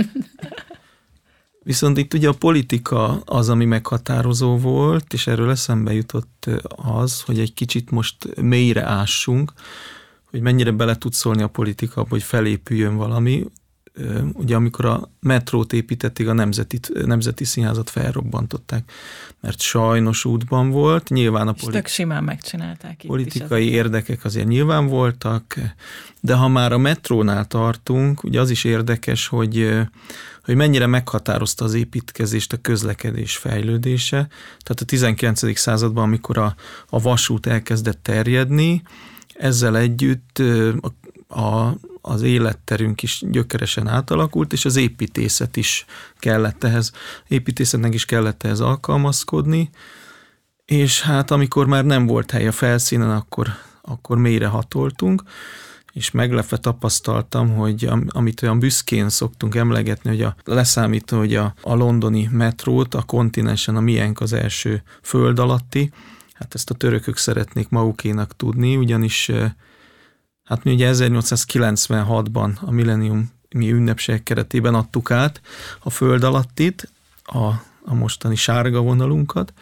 Viszont 1.63 1.97
itt 1.97 2.13
ugye 2.13 2.27
a 2.27 2.33
politika 2.33 3.21
az, 3.25 3.49
ami 3.49 3.65
meghatározó 3.65 4.57
volt, 4.57 5.13
és 5.13 5.27
erről 5.27 5.49
eszembe 5.49 5.93
jutott 5.93 6.49
az, 6.75 7.21
hogy 7.21 7.39
egy 7.39 7.53
kicsit 7.53 7.91
most 7.91 8.41
mélyre 8.41 8.83
ássunk, 8.83 9.53
hogy 10.29 10.41
mennyire 10.41 10.71
bele 10.71 10.95
tud 10.95 11.13
szólni 11.13 11.41
a 11.41 11.47
politika, 11.47 12.05
hogy 12.09 12.23
felépüljön 12.23 12.95
valami. 12.95 13.45
Ugye 14.33 14.55
amikor 14.55 14.85
a 14.85 15.11
metrót 15.19 15.73
építették, 15.73 16.27
a 16.27 16.33
Nemzeti, 16.33 16.79
Nemzeti 17.05 17.43
Színházat 17.43 17.89
felrobbantották, 17.89 18.91
mert 19.41 19.59
sajnos 19.61 20.25
útban 20.25 20.69
volt. 20.69 21.09
Nyilván 21.09 21.47
a 21.47 21.51
politi- 21.51 21.89
simán 21.89 22.23
megcsinálták 22.23 23.03
politikai 23.07 23.67
is 23.67 23.73
érdekek 23.73 24.25
azért 24.25 24.47
nyilván 24.47 24.87
voltak, 24.87 25.55
de 26.21 26.35
ha 26.35 26.47
már 26.47 26.71
a 26.71 26.77
metrónál 26.77 27.45
tartunk, 27.45 28.23
ugye 28.23 28.39
az 28.39 28.49
is 28.49 28.63
érdekes, 28.63 29.27
hogy 29.27 29.85
hogy 30.47 30.55
mennyire 30.55 30.85
meghatározta 30.85 31.65
az 31.65 31.73
építkezést 31.73 32.53
a 32.53 32.57
közlekedés 32.61 33.37
fejlődése. 33.37 34.17
Tehát 34.59 34.81
a 34.81 34.85
19. 34.85 35.57
században, 35.57 36.03
amikor 36.03 36.37
a, 36.37 36.55
a 36.89 36.99
vasút 36.99 37.45
elkezdett 37.45 37.99
terjedni, 38.03 38.81
ezzel 39.33 39.77
együtt 39.77 40.37
a, 40.81 40.93
a, 41.27 41.69
az 42.01 42.21
életterünk 42.21 43.03
is 43.03 43.23
gyökeresen 43.29 43.87
átalakult, 43.87 44.53
és 44.53 44.65
az 44.65 44.75
építészet 44.75 45.57
is 45.57 45.85
kellett 46.19 46.63
ehhez, 46.63 46.91
építészetnek 47.27 47.93
is 47.93 48.05
kellett 48.05 48.43
ehhez 48.43 48.59
alkalmazkodni, 48.59 49.69
és 50.65 51.01
hát 51.01 51.31
amikor 51.31 51.67
már 51.67 51.85
nem 51.85 52.05
volt 52.05 52.31
hely 52.31 52.47
a 52.47 52.51
felszínen, 52.51 53.09
akkor, 53.09 53.47
akkor 53.81 54.17
mélyre 54.17 54.47
hatoltunk, 54.47 55.23
és 55.93 56.11
meglepve 56.11 56.57
tapasztaltam, 56.57 57.55
hogy 57.55 57.89
amit 58.07 58.41
olyan 58.41 58.59
büszkén 58.59 59.09
szoktunk 59.09 59.55
emlegetni, 59.55 60.09
hogy 60.09 60.21
a, 60.21 60.35
leszámítva, 60.43 61.17
hogy 61.17 61.35
a, 61.35 61.53
a 61.61 61.75
londoni 61.75 62.29
metrót, 62.31 62.93
a 62.93 63.01
kontinensen 63.01 63.75
a 63.75 63.79
miénk 63.79 64.19
az 64.21 64.33
első 64.33 64.83
föld 65.01 65.39
alatti, 65.39 65.91
hát 66.33 66.53
ezt 66.53 66.69
a 66.69 66.73
törökök 66.73 67.17
szeretnék 67.17 67.69
magukénak 67.69 68.35
tudni, 68.35 68.75
ugyanis 68.75 69.31
hát 70.47 70.63
mi 70.63 70.73
ugye 70.73 70.91
1896-ban 70.93 72.59
a 72.59 72.71
millennium 72.71 73.31
mi 73.49 73.71
ünnepség 73.71 74.23
keretében 74.23 74.75
adtuk 74.75 75.11
át 75.11 75.41
a 75.79 75.89
föld 75.89 76.23
alattit, 76.23 76.91
a, 77.23 77.45
a 77.85 77.93
mostani 77.93 78.35
sárga 78.35 78.81
vonalunkat, 78.81 79.53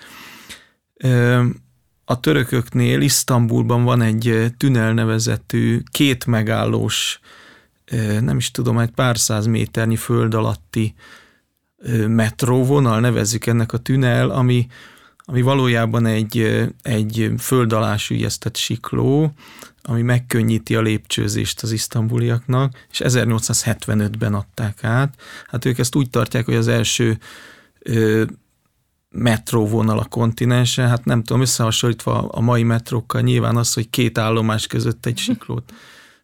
a 2.06 2.20
törököknél 2.20 3.02
Isztambulban 3.02 3.84
van 3.84 4.02
egy 4.02 4.54
tünel 4.58 4.94
nevezetű 4.94 5.82
két 5.92 6.26
megállós, 6.26 7.20
nem 8.20 8.38
is 8.38 8.52
tudom, 8.52 8.80
egy 8.80 8.92
pár 8.92 9.18
száz 9.18 9.46
méternyi 9.46 9.96
föld 9.96 10.34
alatti 10.34 10.96
metróvonal, 12.08 13.00
nevezzük 13.00 13.46
ennek 13.46 13.74
a 13.74 13.78
tünel, 13.78 14.30
ami, 14.30 14.68
ami 15.18 15.42
valójában 15.42 16.06
egy, 16.06 16.66
egy 16.82 17.32
föld 17.38 17.74
alá 17.74 17.98
sikló, 18.54 19.34
ami 19.88 20.02
megkönnyíti 20.02 20.76
a 20.76 20.82
lépcsőzést 20.82 21.62
az 21.62 21.72
isztambuliaknak, 21.72 22.86
és 22.92 23.02
1875-ben 23.04 24.34
adták 24.34 24.84
át. 24.84 25.22
Hát 25.48 25.66
ők 25.66 25.78
ezt 25.78 25.96
úgy 25.96 26.10
tartják, 26.10 26.46
hogy 26.46 26.56
az 26.56 26.68
első 26.68 27.18
metróvonal 29.10 30.00
a 30.00 30.06
kontinensen, 30.06 30.88
hát 30.88 31.06
nem 31.06 31.24
tudom, 31.24 31.42
összehasonlítva 31.42 32.28
a 32.28 32.40
mai 32.40 32.64
metrókkal 32.64 33.22
nyilván 33.22 33.56
az, 33.58 33.74
hogy 33.74 33.90
két 33.90 34.18
állomás 34.18 34.68
között 34.68 35.06
egy 35.06 35.18
siklót 35.28 35.74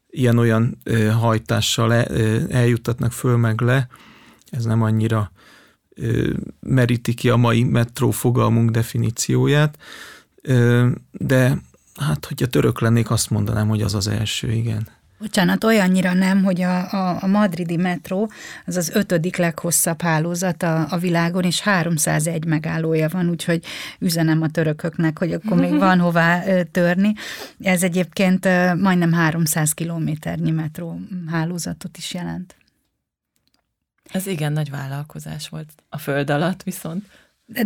ilyen-olyan 0.09 0.77
hajtással 1.19 1.87
le, 1.87 2.05
eljuttatnak 2.47 3.11
föl 3.11 3.37
meg 3.37 3.61
le, 3.61 3.87
ez 4.49 4.65
nem 4.65 4.81
annyira 4.81 5.31
meríti 6.59 7.13
ki 7.13 7.29
a 7.29 7.35
mai 7.35 7.63
metró 7.63 8.11
fogalmunk 8.11 8.69
definícióját, 8.69 9.77
de 11.11 11.61
hát, 11.99 12.25
hogyha 12.25 12.47
török 12.47 12.79
lennék, 12.79 13.11
azt 13.11 13.29
mondanám, 13.29 13.67
hogy 13.67 13.81
az 13.81 13.95
az 13.95 14.07
első, 14.07 14.51
igen. 14.51 14.87
Bocsánat, 15.21 15.63
olyannyira 15.63 16.13
nem, 16.13 16.43
hogy 16.43 16.61
a, 16.61 16.91
a, 16.91 17.23
a 17.23 17.27
madridi 17.27 17.75
metró 17.75 18.31
az 18.65 18.75
az 18.75 18.89
ötödik 18.89 19.35
leghosszabb 19.35 20.01
hálózat 20.01 20.63
a, 20.63 20.87
a 20.89 20.97
világon, 20.97 21.43
és 21.43 21.61
301 21.61 22.45
megállója 22.45 23.09
van, 23.09 23.29
úgyhogy 23.29 23.63
üzenem 23.99 24.41
a 24.41 24.49
törököknek, 24.49 25.17
hogy 25.17 25.33
akkor 25.33 25.57
még 25.57 25.77
van 25.77 25.99
hová 25.99 26.43
törni. 26.63 27.13
Ez 27.59 27.83
egyébként 27.83 28.45
majdnem 28.79 29.13
300 29.13 29.71
kilométernyi 29.71 30.51
metró 30.51 30.99
hálózatot 31.27 31.97
is 31.97 32.13
jelent. 32.13 32.55
Ez 34.11 34.27
igen 34.27 34.51
nagy 34.51 34.69
vállalkozás 34.69 35.49
volt 35.49 35.69
a 35.89 35.97
föld 35.97 36.29
alatt, 36.29 36.63
viszont 36.63 37.05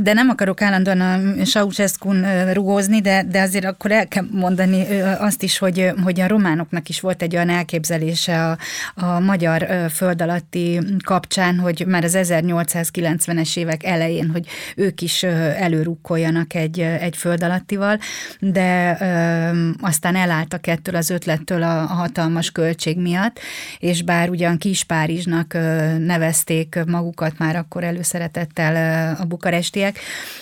de 0.01 0.13
nem 0.13 0.29
akarok 0.29 0.61
állandóan 0.61 1.01
a 1.01 1.43
Ceausescu-n 1.43 2.53
rugózni, 2.53 3.01
de, 3.01 3.23
de 3.23 3.41
azért 3.41 3.65
akkor 3.65 3.91
el 3.91 4.07
kell 4.07 4.25
mondani 4.31 5.01
azt 5.01 5.43
is, 5.43 5.57
hogy, 5.57 5.91
hogy 6.03 6.19
a 6.19 6.27
románoknak 6.27 6.89
is 6.89 6.99
volt 6.99 7.21
egy 7.21 7.35
olyan 7.35 7.49
elképzelése 7.49 8.45
a, 8.45 8.57
a 8.95 9.19
magyar 9.19 9.67
föld 9.91 10.21
alatti 10.21 10.79
kapcsán, 11.03 11.59
hogy 11.59 11.83
már 11.87 12.03
az 12.03 12.17
1890-es 12.21 13.57
évek 13.57 13.83
elején, 13.83 14.29
hogy 14.29 14.47
ők 14.75 15.01
is 15.01 15.23
előrukkoljanak 15.23 16.53
egy, 16.53 16.79
egy 16.79 17.17
föld 17.17 17.43
alattival, 17.43 17.99
de 18.39 18.97
ö, 18.99 19.69
aztán 19.81 20.15
elálltak 20.15 20.67
ettől 20.67 20.95
az 20.95 21.09
ötlettől 21.09 21.63
a, 21.63 21.81
a 21.81 21.93
hatalmas 21.93 22.51
költség 22.51 22.97
miatt, 22.97 23.39
és 23.79 24.03
bár 24.03 24.29
ugyan 24.29 24.57
Kis 24.57 24.83
Párizsnak 24.83 25.53
nevezték 25.99 26.79
magukat 26.87 27.37
már 27.37 27.55
akkor 27.55 27.83
előszeretettel 27.83 29.15
a 29.19 29.25
Bukarest 29.25 29.74
budapestiek, 29.75 29.99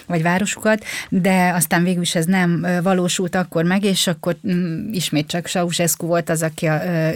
vagy 0.07 0.21
városukat, 0.21 0.85
de 1.09 1.51
aztán 1.55 1.83
végül 1.83 2.01
is 2.01 2.15
ez 2.15 2.25
nem 2.25 2.65
valósult 2.83 3.35
akkor 3.35 3.63
meg, 3.63 3.83
és 3.83 4.07
akkor 4.07 4.35
mm, 4.47 4.91
ismét 4.91 5.27
csak 5.27 5.47
Ceausescu 5.47 6.07
volt 6.07 6.29
az, 6.29 6.41
aki 6.41 6.69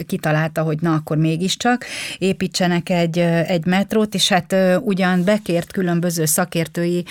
kitalálta, 0.06 0.62
hogy 0.62 0.78
na 0.80 0.94
akkor 0.94 1.16
mégiscsak 1.16 1.84
építsenek 2.18 2.88
egy, 2.90 3.18
egy 3.46 3.66
metrót, 3.66 4.14
és 4.14 4.28
hát 4.28 4.54
ugyan 4.80 5.24
bekért 5.24 5.72
különböző 5.72 6.24
szakértői 6.24 7.04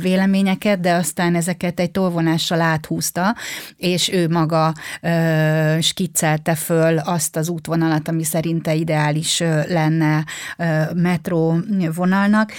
véleményeket, 0.00 0.80
de 0.80 0.92
aztán 0.92 1.34
ezeket 1.34 1.80
egy 1.80 1.90
tolvonással 1.90 2.60
áthúzta, 2.60 3.36
és 3.76 4.12
ő 4.12 4.28
maga 4.28 4.74
skiccelte 5.80 6.54
föl 6.54 6.98
azt 6.98 7.36
az 7.36 7.48
útvonalat, 7.48 8.08
ami 8.08 8.24
szerinte 8.24 8.74
ideális 8.74 9.42
lenne 9.68 10.24
metró 10.94 11.58
vonalnak. 11.94 12.52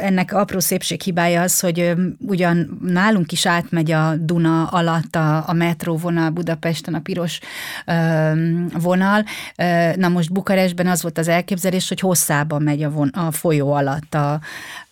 Ennek 0.00 0.32
apró 0.32 0.60
szépséghibája 0.60 1.31
hibája 1.32 1.42
az, 1.42 1.60
hogy 1.60 1.92
ugyan 2.18 2.78
nálunk 2.82 3.32
is 3.32 3.46
átmegy 3.46 3.90
a 3.90 4.14
Duna 4.16 4.66
alatt 4.66 5.16
a, 5.16 5.48
a 5.48 5.52
metróvonal 5.52 6.30
Budapesten, 6.30 6.94
a 6.94 7.00
piros 7.00 7.38
ö, 7.86 7.92
vonal. 8.80 9.24
Na 9.94 10.08
most 10.08 10.32
Bukarestben 10.32 10.86
az 10.86 11.02
volt 11.02 11.18
az 11.18 11.28
elképzelés, 11.28 11.88
hogy 11.88 12.00
hosszában 12.00 12.62
megy 12.62 12.82
a, 12.82 12.90
von, 12.90 13.08
a 13.08 13.30
folyó 13.30 13.72
alatt 13.72 14.14
a, 14.14 14.40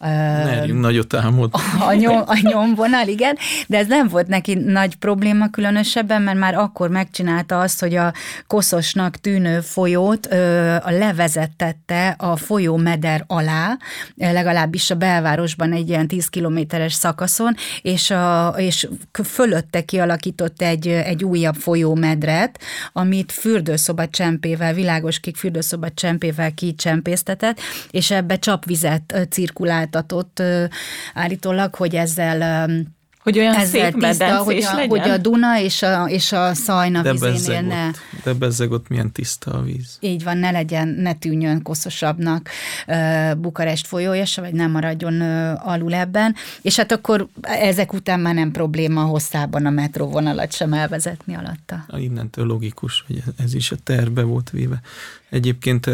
Merjünk 0.03 0.81
nagyot 0.81 1.15
álmod. 1.15 1.51
A, 1.79 1.93
nyom, 1.93 2.23
a 2.27 2.39
nyomvonal, 2.43 3.09
igen, 3.09 3.37
de 3.67 3.79
ez 3.79 3.87
nem 3.87 4.09
volt 4.09 4.27
neki 4.27 4.55
nagy 4.55 4.97
probléma 4.97 5.51
különösebben, 5.51 6.23
mert 6.23 6.39
már 6.39 6.55
akkor 6.55 6.89
megcsinálta 6.89 7.61
azt, 7.61 7.81
hogy 7.81 7.95
a 7.95 8.13
koszosnak 8.47 9.17
tűnő 9.17 9.61
folyót 9.61 10.33
ö, 10.33 10.75
a 10.83 10.91
levezettette 10.91 12.15
a 12.19 12.37
folyó 12.37 12.77
meder 12.77 13.25
alá, 13.27 13.79
legalábbis 14.17 14.91
a 14.91 14.95
belvárosban 14.95 15.73
egy 15.73 15.89
ilyen 15.89 16.07
10 16.07 16.29
kilométeres 16.31 16.93
szakaszon, 16.93 17.55
és, 17.83 18.11
a, 18.11 18.55
és 18.57 18.89
fölötte 19.25 19.85
kialakított 19.85 20.63
egy, 20.63 20.89
egy 20.89 21.25
újabb 21.25 21.55
folyómedret, 21.55 22.61
amit 22.93 23.33
fürdőszoba 23.33 24.09
csempével, 24.09 24.75
világos 24.75 25.21
kék 25.21 25.37
fürdőszoba 25.37 25.91
csempével 25.91 26.55
kicsempésztetett, 26.55 27.61
és 27.91 28.11
ebbe 28.11 28.39
csapvizet 28.39 29.27
cirkuláltatott 29.31 30.43
állítólag, 31.15 31.75
hogy 31.75 31.95
ezzel 31.95 32.69
hogy 33.23 33.39
olyan 33.39 33.55
Ezzel 33.55 33.91
szép 33.91 34.01
tiszta, 34.01 34.37
hogy 34.37 34.63
a, 34.63 34.75
legyen? 34.75 34.89
hogy 34.89 35.11
a 35.11 35.17
Duna 35.17 35.61
és 35.61 35.83
a, 35.83 36.05
és 36.09 36.33
a 36.33 36.55
Szajna 36.55 37.03
de 37.03 37.13
vizénél 37.13 37.61
ne... 37.61 37.91
De 38.25 38.33
bezzeg 38.33 38.71
ott 38.71 38.89
milyen 38.89 39.13
tiszta 39.13 39.51
a 39.51 39.63
víz. 39.63 39.97
Így 40.01 40.25
van, 40.25 40.39
ne 40.39 40.51
legyen, 40.51 40.89
ne 40.89 41.13
tűnjön 41.13 41.63
koszosabbnak 41.63 42.51
uh, 42.87 43.35
Bukarest 43.35 43.87
folyója 43.87 44.25
se, 44.25 44.41
vagy 44.41 44.53
nem 44.53 44.71
maradjon 44.71 45.21
uh, 45.21 45.69
alul 45.69 45.95
ebben, 45.95 46.35
és 46.63 46.77
hát 46.77 46.93
akkor 46.93 47.27
ezek 47.41 47.93
után 47.93 48.21
már 48.21 48.35
nem 48.35 48.51
probléma 48.51 49.03
hosszában 49.03 49.67
a 49.67 49.71
metróvonalat 49.71 50.53
sem 50.53 50.73
elvezetni 50.73 51.35
alatta. 51.35 51.87
Innentől 51.97 52.47
logikus, 52.47 53.05
hogy 53.07 53.23
ez 53.39 53.55
is 53.55 53.71
a 53.73 53.77
terve 53.85 54.23
volt 54.23 54.51
véve. 54.51 54.81
Egyébként 55.31 55.91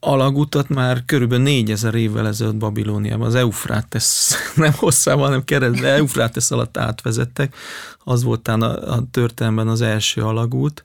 alagutat 0.00 0.68
már 0.68 1.04
körülbelül 1.04 1.44
négyezer 1.44 1.94
évvel 1.94 2.26
ezelőtt 2.26 2.56
Babilóniában, 2.56 3.26
az 3.26 3.34
Eufrates, 3.34 4.30
nem 4.56 4.72
hosszában, 4.72 5.24
hanem 5.24 5.44
keresztbe, 5.44 5.88
Eufrates 5.88 6.50
alatt 6.50 6.76
átvezettek, 6.76 7.56
az 8.04 8.22
volt 8.22 8.48
a, 8.48 8.94
a 8.94 9.04
történelemben 9.10 9.68
az 9.68 9.80
első 9.80 10.22
alagút, 10.22 10.84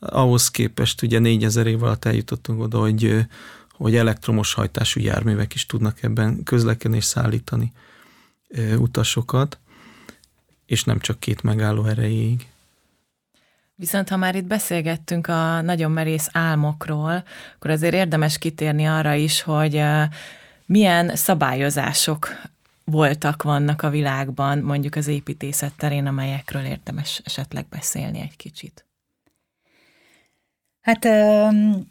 ahhoz 0.00 0.50
képest 0.50 1.02
ugye 1.02 1.18
négyezer 1.18 1.66
év 1.66 1.82
alatt 1.82 2.04
eljutottunk 2.04 2.60
oda, 2.60 2.78
hogy, 2.78 3.26
hogy 3.70 3.96
elektromos 3.96 4.54
hajtású 4.54 5.00
járművek 5.00 5.54
is 5.54 5.66
tudnak 5.66 6.02
ebben 6.02 6.42
közlekedni 6.42 6.96
és 6.96 7.04
szállítani 7.04 7.72
utasokat, 8.76 9.58
és 10.66 10.84
nem 10.84 10.98
csak 10.98 11.20
két 11.20 11.42
megálló 11.42 11.84
erejéig. 11.84 12.51
Viszont 13.74 14.08
ha 14.08 14.16
már 14.16 14.34
itt 14.34 14.44
beszélgettünk 14.44 15.26
a 15.26 15.60
nagyon 15.60 15.90
merész 15.90 16.28
álmokról, 16.32 17.24
akkor 17.54 17.70
azért 17.70 17.94
érdemes 17.94 18.38
kitérni 18.38 18.86
arra 18.86 19.14
is, 19.14 19.42
hogy 19.42 19.82
milyen 20.66 21.16
szabályozások 21.16 22.28
voltak, 22.84 23.42
vannak 23.42 23.82
a 23.82 23.90
világban, 23.90 24.58
mondjuk 24.58 24.94
az 24.94 25.06
építészet 25.06 25.72
terén, 25.76 26.06
amelyekről 26.06 26.64
érdemes 26.64 27.20
esetleg 27.24 27.66
beszélni 27.70 28.20
egy 28.20 28.36
kicsit. 28.36 28.86
Hát 30.82 31.04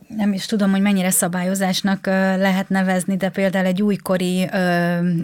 nem 0.08 0.34
is 0.34 0.46
tudom, 0.46 0.72
hogy 0.72 0.82
mennyire 0.82 1.10
szabályozásnak 1.10 2.06
lehet 2.06 2.70
nevezni, 2.70 3.18
de 3.18 3.30
például 3.30 3.66
egy 3.66 3.82
újkori 3.82 4.50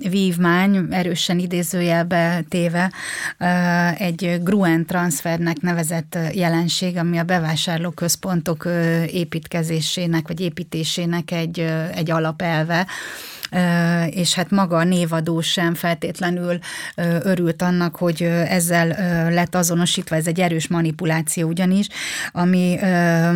vívmány, 0.10 0.88
erősen 0.92 1.40
idézőjelbe 1.40 2.44
téve, 2.50 2.92
egy 3.98 4.40
Gruen 4.44 4.86
transfernek 4.86 5.62
nevezett 5.62 6.18
jelenség, 6.34 6.98
ami 6.98 7.18
a 7.18 7.24
bevásárlóközpontok 7.24 8.68
építkezésének 9.12 10.28
vagy 10.28 10.42
építésének 10.42 11.32
egy, 11.32 11.60
egy 11.94 12.12
alapelve 12.12 12.88
és 14.10 14.34
hát 14.34 14.52
maga 14.52 14.78
a 14.78 14.84
névadó 14.84 15.42
sem 15.42 15.74
feltétlenül 15.74 16.60
örült 17.24 17.62
annak, 17.62 17.96
hogy 17.96 18.22
ezzel 18.48 18.88
lett 19.34 19.56
azonosítva, 19.56 20.16
ez 20.16 20.28
egy 20.28 20.40
erős 20.40 20.68
manipuláció 20.68 21.48
ugyanis, 21.48 21.88
ami 22.32 22.80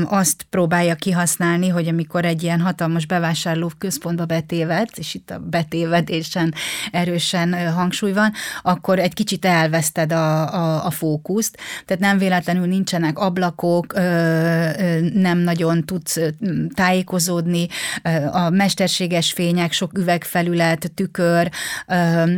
azt 0.06 0.46
próbálja 0.50 0.96
kihasználni, 0.96 1.68
hogy 1.68 1.88
amikor 1.88 2.26
egy 2.26 2.44
ilyen 2.44 2.60
hatalmas 2.62 3.06
bevásárló 3.06 3.72
központba 3.78 4.26
betévedsz, 4.26 4.98
és 4.98 5.14
itt 5.14 5.30
a 5.30 5.40
betévedésen 5.40 6.54
erősen 6.92 7.74
hangsúly 7.74 8.12
van, 8.12 8.32
akkor 8.62 9.00
egy 9.00 9.14
kicsit 9.14 9.46
elveszted 9.46 10.12
a, 10.12 10.54
a, 10.54 10.86
a 10.86 10.92
fókuszt, 10.92 11.58
tehát 11.86 12.04
nem 12.04 12.18
véletlenül 12.18 12.66
nincsenek 12.66 13.20
ablakok, 13.20 13.94
nem 15.14 15.38
nagyon 15.38 15.86
tudsz 15.86 16.20
tájékozódni, 16.74 17.68
a 18.32 18.50
mesterséges 18.50 19.32
fények 19.32 19.72
sok 19.72 19.92
üvegfelület, 20.02 20.92
tükör, 20.96 21.50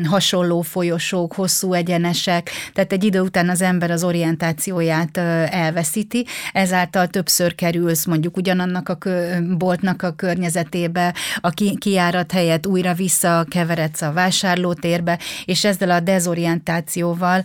hasonló 0.03 0.61
folyosók, 0.61 1.33
hosszú 1.33 1.73
egyenesek, 1.73 2.49
tehát 2.73 2.91
egy 2.91 3.03
idő 3.03 3.19
után 3.19 3.49
az 3.49 3.61
ember 3.61 3.91
az 3.91 4.03
orientációját 4.03 5.17
elveszíti, 5.47 6.25
ezáltal 6.53 7.07
többször 7.07 7.55
kerülsz 7.55 8.05
mondjuk 8.05 8.37
ugyanannak 8.37 8.89
a 8.89 8.97
boltnak 9.57 10.01
a 10.01 10.11
környezetébe, 10.11 11.13
a 11.37 11.49
kiárat 11.77 12.31
helyett 12.31 12.67
újra 12.67 12.93
vissza 12.93 13.45
keveredsz 13.49 14.01
a 14.01 14.11
vásárlótérbe, 14.11 15.19
és 15.45 15.65
ezzel 15.65 15.91
a 15.91 15.99
dezorientációval 15.99 17.43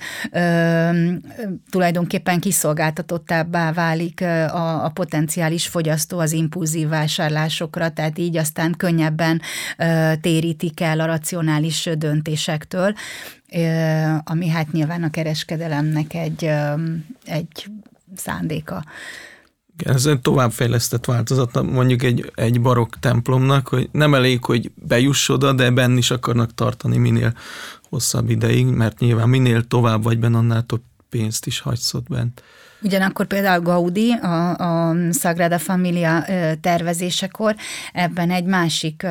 tulajdonképpen 1.71 2.41
kiszolgáltatottábbá 2.41 3.73
válik 3.73 4.21
a, 4.21 4.85
a 4.85 4.89
potenciális 4.89 5.67
fogyasztó 5.67 6.19
az 6.19 6.33
impulzív 6.33 6.89
vásárlásokra, 6.89 7.89
tehát 7.89 8.19
így 8.19 8.37
aztán 8.37 8.75
könnyebben 8.77 9.41
ö, 9.77 10.08
térítik 10.21 10.81
el 10.81 11.01
a 11.01 11.07
racionális 11.07 11.89
döntésektől, 11.99 12.95
ami 14.25 14.49
hát 14.49 14.73
nyilván 14.73 15.03
a 15.03 15.11
kereskedelemnek 15.11 16.15
egy, 16.15 16.51
egy 17.25 17.71
szándéka. 18.17 18.85
Ez 19.85 20.07
egy 20.07 20.21
továbbfejlesztett 20.21 21.05
változat, 21.05 21.63
mondjuk 21.63 22.03
egy, 22.03 22.33
egy 22.35 22.61
barokk 22.61 22.95
templomnak, 23.01 23.69
hogy 23.69 23.89
nem 23.93 24.15
elég, 24.15 24.45
hogy 24.45 24.71
bejuss 24.75 25.29
oda, 25.29 25.53
de 25.53 25.71
benn 25.71 25.97
is 25.97 26.11
akarnak 26.11 26.55
tartani 26.55 26.97
minél 26.97 27.35
hosszabb 27.89 28.31
ideig, 28.31 28.67
mert 28.67 28.99
nyilván 28.99 29.29
minél 29.29 29.63
tovább 29.63 30.03
vagy 30.03 30.19
benne, 30.19 30.37
annál 30.37 30.63
több 30.63 30.83
pénzt 31.09 31.47
is 31.47 31.61
hagysz 31.61 31.95
ott 31.95 32.09
bent. 32.09 32.43
Ugyanakkor 32.83 33.27
például 33.27 33.63
Gaudi 33.63 34.13
a, 34.13 34.57
a 34.57 34.97
Sagrada 35.13 35.59
Familia 35.59 36.25
tervezésekor 36.61 37.55
ebben 37.93 38.31
egy 38.31 38.45
másik 38.45 39.03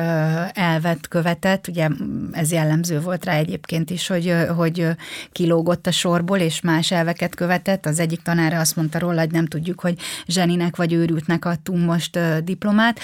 elvet 0.52 1.08
követett, 1.08 1.68
ugye 1.68 1.88
ez 2.32 2.52
jellemző 2.52 3.00
volt 3.00 3.24
rá 3.24 3.32
egyébként 3.32 3.90
is, 3.90 4.06
hogy, 4.06 4.34
hogy 4.56 4.86
kilógott 5.32 5.86
a 5.86 5.90
sorból, 5.90 6.38
és 6.38 6.60
más 6.60 6.90
elveket 6.90 7.34
követett. 7.34 7.86
Az 7.86 7.98
egyik 7.98 8.22
tanára 8.22 8.58
azt 8.58 8.76
mondta 8.76 8.98
róla, 8.98 9.20
hogy 9.20 9.30
nem 9.30 9.46
tudjuk, 9.46 9.80
hogy 9.80 9.94
zseninek 10.26 10.76
vagy 10.76 10.92
őrültnek 10.92 11.44
adtunk 11.44 11.86
most 11.86 12.18
diplomát. 12.44 13.00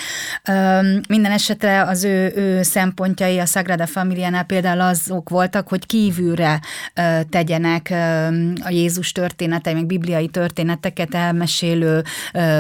Minden 1.08 1.32
esetre 1.32 1.82
az 1.82 2.04
ő, 2.04 2.32
ő 2.36 2.62
szempontjai 2.62 3.38
a 3.38 3.46
Sagrada 3.46 3.86
Familiánál 3.86 4.44
például 4.44 4.80
azok 4.80 5.28
voltak, 5.28 5.68
hogy 5.68 5.86
kívülre 5.86 6.60
tegyenek 7.30 7.90
a 8.60 8.70
Jézus 8.70 9.12
történetei, 9.12 9.74
meg 9.74 9.86
bibliai 9.86 10.28
történeteket 10.54 11.14
elmesélő 11.14 12.02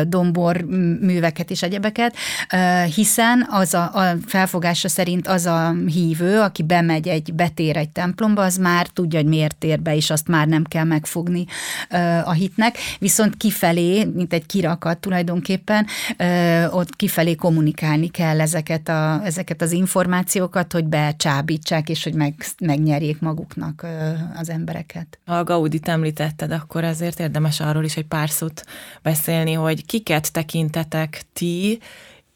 dombor 0.06 0.60
műveket 1.00 1.50
és 1.50 1.62
egyebeket, 1.62 2.16
hiszen 2.94 3.46
az 3.50 3.74
a, 3.74 3.90
a 3.94 4.16
felfogása 4.26 4.88
szerint 4.88 5.28
az 5.28 5.46
a 5.46 5.74
hívő, 5.86 6.40
aki 6.40 6.62
bemegy 6.62 7.08
egy, 7.08 7.34
betér 7.34 7.76
egy 7.76 7.88
templomba, 7.88 8.42
az 8.42 8.56
már 8.56 8.86
tudja, 8.86 9.18
hogy 9.18 9.28
miért 9.28 9.56
tér 9.56 9.80
be, 9.80 9.94
és 9.94 10.10
azt 10.10 10.28
már 10.28 10.46
nem 10.46 10.64
kell 10.64 10.84
megfogni 10.84 11.44
a 12.24 12.32
hitnek, 12.32 12.78
viszont 12.98 13.36
kifelé, 13.36 14.04
mint 14.04 14.32
egy 14.32 14.46
kirakat 14.46 14.98
tulajdonképpen, 14.98 15.86
ott 16.70 16.96
kifelé 16.96 17.34
kommunikálni 17.34 18.08
kell 18.08 18.40
ezeket, 18.40 18.88
a, 18.88 19.20
ezeket 19.24 19.62
az 19.62 19.72
információkat, 19.72 20.72
hogy 20.72 20.84
becsábítsák, 20.84 21.88
és 21.88 22.04
hogy 22.04 22.14
meg, 22.14 22.34
megnyerjék 22.60 23.20
maguknak 23.20 23.86
az 24.40 24.50
embereket. 24.50 25.18
Ha 25.26 25.34
a 25.34 25.44
Gaudit 25.44 25.88
említetted, 25.88 26.52
akkor 26.52 26.84
azért 26.84 27.20
érdemes 27.20 27.60
arról 27.60 27.83
is 27.84 27.96
egy 27.96 28.06
pár 28.06 28.30
szót 28.30 28.64
beszélni, 29.02 29.52
hogy 29.52 29.86
kiket 29.86 30.32
tekintetek 30.32 31.22
ti, 31.32 31.78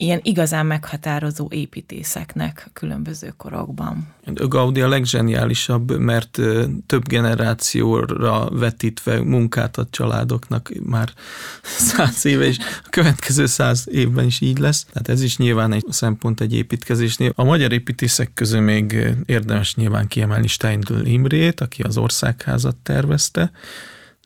ilyen 0.00 0.20
igazán 0.22 0.66
meghatározó 0.66 1.48
építészeknek 1.50 2.62
a 2.66 2.70
különböző 2.72 3.34
korokban. 3.37 4.06
Gaudi 4.34 4.80
a 4.80 4.88
legzseniálisabb, 4.88 5.98
mert 5.98 6.40
több 6.87 7.08
generációra 7.08 8.48
vetítve 8.50 9.22
munkát 9.22 9.76
ad 9.76 9.87
családoknak 9.90 10.70
már 10.82 11.12
száz 11.62 12.24
éve, 12.24 12.44
és 12.44 12.58
a 12.58 12.88
következő 12.90 13.46
száz 13.46 13.87
évben 13.90 14.24
is 14.24 14.40
így 14.40 14.58
lesz. 14.58 14.84
Tehát 14.84 15.08
ez 15.08 15.22
is 15.22 15.37
nyilván 15.37 15.72
egy 15.72 15.84
szempont 15.88 16.40
egy 16.40 16.54
építkezésnél. 16.54 17.32
A 17.34 17.44
magyar 17.44 17.72
építészek 17.72 18.30
közül 18.34 18.61
még 18.61 19.14
érdemes 19.26 19.74
nyilván 19.74 20.06
kiemelni 20.06 20.46
Steindl 20.46 21.04
Imrét, 21.04 21.61
aki 21.61 21.82
az 21.82 21.96
országházat 21.96 22.76
tervezte, 22.76 23.50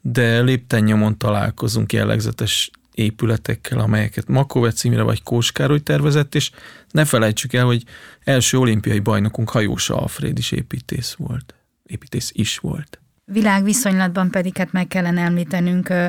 de 0.02 0.40
lépten 0.40 0.82
nyomon 0.82 1.18
találkozunk 1.18 1.92
jellegzetes 1.92 2.70
épületekkel, 2.94 3.78
amelyeket 3.78 4.28
Makovec 4.28 4.84
Imre 4.84 5.02
vagy 5.02 5.22
Kóskároly 5.22 5.80
tervezett, 5.80 6.34
és 6.34 6.50
ne 6.90 7.04
felejtsük 7.04 7.52
el, 7.52 7.64
hogy 7.64 7.84
első 8.24 8.58
olimpiai 8.58 8.98
bajnokunk 8.98 9.50
Hajósa 9.50 9.96
Alfred 9.96 10.38
is 10.38 10.52
építész 10.52 11.14
volt. 11.18 11.54
Építész 11.86 12.30
is 12.34 12.58
volt. 12.58 13.00
Világviszonylatban 13.24 14.30
pedig 14.30 14.56
hát 14.56 14.72
meg 14.72 14.88
kellene 14.88 15.20
említenünk 15.20 15.88
uh, 15.90 16.06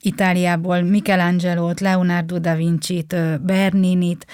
Itáliából 0.00 0.80
Michelangelo-t, 0.82 1.80
Leonardo 1.80 2.38
da 2.38 2.54
Vinci-t, 2.54 3.12
uh, 3.12 3.38
Berninit, 3.38 4.26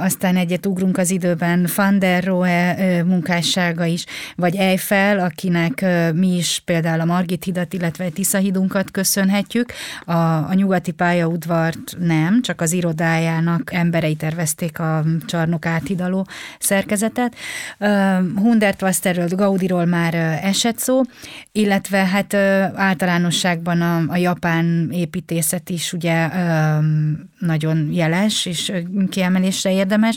aztán 0.00 0.36
egyet 0.36 0.66
ugrunk 0.66 0.98
az 0.98 1.10
időben 1.10 1.68
Van 1.76 1.98
der 1.98 2.24
Rohe 2.24 3.02
munkássága 3.04 3.84
is, 3.84 4.04
vagy 4.36 4.56
Eiffel, 4.56 5.18
akinek 5.18 5.84
mi 6.14 6.36
is 6.36 6.62
például 6.64 7.00
a 7.00 7.04
Margit 7.04 7.44
hidat, 7.44 7.72
illetve 7.72 8.08
Tisza 8.08 8.38
hidunkat 8.38 8.90
köszönhetjük. 8.90 9.72
A, 10.04 10.12
a 10.12 10.54
nyugati 10.54 10.90
pályaudvart 10.90 11.96
nem, 11.98 12.42
csak 12.42 12.60
az 12.60 12.72
irodájának 12.72 13.72
emberei 13.72 14.14
tervezték 14.14 14.78
a 14.78 15.04
csarnok 15.26 15.66
áthidaló 15.66 16.26
szerkezetet. 16.58 17.34
Hundert 18.36 18.82
Wasterről, 18.82 19.28
Gaudiról 19.28 19.84
már 19.84 20.14
esett 20.42 20.78
szó, 20.78 21.00
illetve 21.52 21.98
hát 22.04 22.34
általánosságban 22.74 23.80
a, 23.80 24.02
a 24.08 24.16
japán 24.16 24.88
építészet 24.92 25.70
is 25.70 25.92
ugye 25.92 26.28
nagyon 27.38 27.92
jeles, 27.92 28.46
és 28.46 28.72
kiemelésre 29.08 29.72
érdemes. 29.72 30.16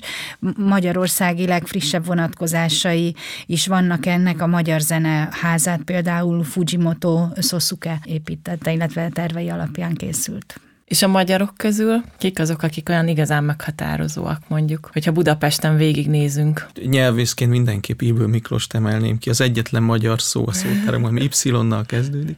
Magyarországi 0.58 1.46
legfrissebb 1.46 2.06
vonatkozásai 2.06 3.16
is 3.46 3.68
vannak 3.68 4.06
ennek, 4.06 4.42
a 4.42 4.48
Magyar 4.48 4.82
Zene 4.82 5.30
házát 5.32 5.82
például 5.82 6.44
Fujimoto 6.44 7.28
Sosuke 7.42 8.00
építette, 8.06 8.72
illetve 8.72 9.10
tervei 9.10 9.50
alapján 9.50 9.94
készült. 9.94 10.60
És 10.86 11.02
a 11.02 11.08
magyarok 11.08 11.54
közül 11.58 12.02
kik 12.18 12.40
azok, 12.40 12.64
akik 12.64 12.90
olyan 12.90 13.08
igazán 13.08 13.44
meghatározóak, 13.44 14.42
mondjuk, 14.48 14.90
hogyha 14.94 15.12
Budapesten 15.12 15.76
végignézünk? 15.76 16.68
Nyelvészként 16.86 17.52
mindenképp 17.52 18.02
Ibő 18.02 18.26
Miklós 18.26 18.68
emelném 18.70 19.18
ki. 19.18 19.30
Az 19.30 19.42
egyetlen 19.42 19.84
magyar 19.84 20.22
szó 20.22 20.48
a 20.48 20.52
szótárom, 20.54 21.06
ami 21.06 21.30
Y-nal 21.44 21.86
kezdődik. 21.86 22.38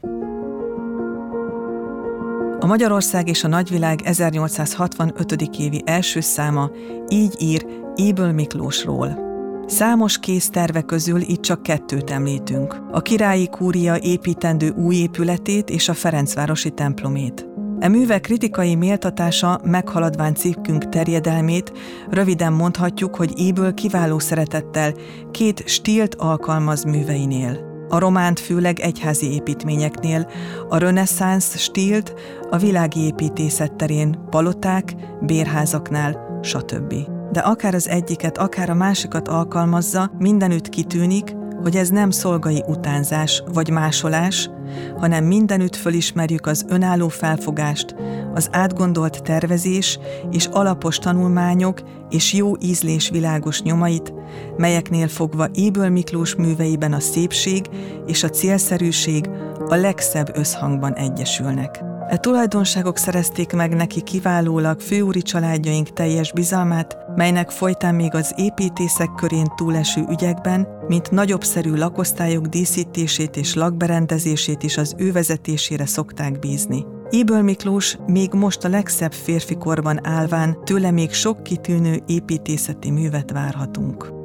A 2.64 2.66
Magyarország 2.66 3.28
és 3.28 3.44
a 3.44 3.48
Nagyvilág 3.48 4.02
1865. 4.04 5.42
évi 5.58 5.82
első 5.86 6.20
száma 6.20 6.72
így 7.08 7.36
ír 7.40 7.66
Éből 7.96 8.32
Miklósról. 8.32 9.20
Számos 9.68 10.20
kész 10.20 10.50
terve 10.50 10.82
közül 10.82 11.22
itt 11.22 11.42
csak 11.42 11.64
kettőt 11.64 12.10
említünk. 12.10 12.82
A 12.92 13.02
királyi 13.02 13.50
kúria 13.50 13.98
építendő 13.98 14.70
új 14.70 14.96
épületét 14.96 15.70
és 15.70 15.90
a 15.90 15.94
Ferencvárosi 15.94 16.70
templomét. 16.70 17.48
E 17.80 17.88
művek 17.88 18.22
kritikai 18.22 18.76
méltatása 18.76 19.60
meghaladván 19.64 20.36
cikkünk 20.36 20.90
terjedelmét, 20.90 21.72
röviden 22.10 22.54
mondhatjuk, 22.54 23.16
hogy 23.16 23.40
Éből 23.40 23.74
kiváló 23.74 24.20
szeretettel 24.20 24.94
két 25.32 25.68
stílt 25.68 26.16
alkalmaz 26.16 26.84
műveinél 26.84 27.73
a 27.90 28.00
románt 28.00 28.40
főleg 28.40 28.80
egyházi 28.80 29.34
építményeknél, 29.34 30.30
a 30.70 30.78
reneszánsz 30.78 31.58
stílt 31.58 32.14
a 32.50 32.58
világi 32.58 33.00
építészet 33.00 33.74
terén, 33.74 34.20
paloták, 34.30 34.96
bérházaknál, 35.22 36.40
stb. 36.44 36.94
De 37.32 37.40
akár 37.40 37.76
az 37.76 37.88
egyiket, 37.88 38.38
akár 38.38 38.70
a 38.70 38.74
másikat 38.74 39.28
alkalmazza, 39.28 40.12
mindenütt 40.18 40.70
kitűnik, 40.70 41.36
hogy 41.64 41.76
ez 41.76 41.90
nem 41.90 42.10
szolgai 42.10 42.64
utánzás 42.68 43.44
vagy 43.54 43.70
másolás, 43.70 44.50
hanem 44.98 45.24
mindenütt 45.24 45.76
fölismerjük 45.76 46.46
az 46.46 46.66
önálló 46.70 47.08
felfogást, 47.08 47.96
az 48.34 48.48
átgondolt 48.52 49.24
tervezés 49.24 50.00
és 50.32 50.46
alapos 50.52 50.98
tanulmányok 50.98 51.82
és 52.10 52.34
jó 52.34 52.52
ízlés 52.62 53.10
világos 53.10 53.62
nyomait, 53.62 54.14
melyeknél 54.58 55.08
fogva 55.08 55.48
Éből 55.54 55.90
Miklós 55.90 56.36
műveiben 56.36 56.94
a 56.94 57.00
szépség 57.00 57.66
és 58.06 58.24
a 58.24 58.30
célszerűség 58.30 59.30
a 59.68 59.76
legszebb 59.76 60.32
összhangban 60.38 60.94
egyesülnek. 60.94 61.93
E 62.14 62.18
tulajdonságok 62.18 62.98
szerezték 62.98 63.54
meg 63.54 63.76
neki 63.76 64.02
kiválólag 64.02 64.80
főúri 64.80 65.22
családjaink 65.22 65.94
teljes 65.94 66.32
bizalmát, 66.32 66.98
melynek 67.16 67.50
folytán 67.50 67.96
még 67.96 68.16
az 68.16 68.34
építészek 68.38 69.10
körén 69.16 69.48
túleső 69.56 70.06
ügyekben, 70.10 70.68
mint 70.88 71.12
nagyobb 71.12 71.44
szerű 71.44 71.76
lakosztályok 71.76 72.46
díszítését 72.46 73.36
és 73.36 73.54
lakberendezését 73.54 74.64
is 74.64 74.78
az 74.78 74.96
ő 74.98 75.12
vezetésére 75.12 75.86
szokták 75.86 76.40
bízni. 76.40 76.86
Íből 77.10 77.42
Miklós 77.42 77.98
még 78.06 78.34
most 78.34 78.64
a 78.64 78.70
legszebb 78.70 79.14
férfi 79.14 79.56
korban 79.56 80.06
állván 80.08 80.64
tőle 80.64 80.92
még 80.92 81.14
sok 81.14 81.44
kitűnő 81.44 82.04
építészeti 82.06 82.92
művet 82.92 83.32
várhatunk. 83.32 84.23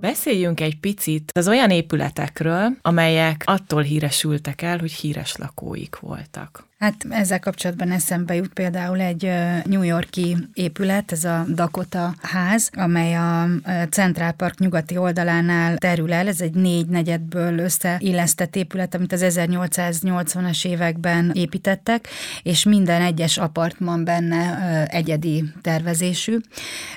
Beszéljünk 0.00 0.60
egy 0.60 0.80
picit 0.80 1.30
az 1.34 1.48
olyan 1.48 1.70
épületekről, 1.70 2.76
amelyek 2.82 3.42
attól 3.46 3.82
híresültek 3.82 4.62
el, 4.62 4.78
hogy 4.78 4.92
híres 4.92 5.36
lakóik 5.36 5.98
voltak. 5.98 6.66
Hát 6.78 7.06
ezzel 7.08 7.38
kapcsolatban 7.38 7.90
eszembe 7.90 8.34
jut 8.34 8.52
például 8.52 9.00
egy 9.00 9.30
New 9.64 9.82
Yorki 9.82 10.36
épület, 10.54 11.12
ez 11.12 11.24
a 11.24 11.44
Dakota 11.48 12.14
ház, 12.22 12.70
amely 12.74 13.14
a 13.14 13.48
Central 13.90 14.32
Park 14.32 14.58
nyugati 14.58 14.96
oldalánál 14.96 15.76
terül 15.76 16.12
el. 16.12 16.28
Ez 16.28 16.40
egy 16.40 16.54
négy 16.54 16.86
negyedből 16.86 17.58
összeillesztett 17.58 18.56
épület, 18.56 18.94
amit 18.94 19.12
az 19.12 19.24
1880-as 19.26 20.66
években 20.66 21.30
építettek, 21.34 22.08
és 22.42 22.64
minden 22.64 23.02
egyes 23.02 23.38
apartman 23.38 24.04
benne 24.04 24.86
egyedi 24.86 25.44
tervezésű. 25.62 26.36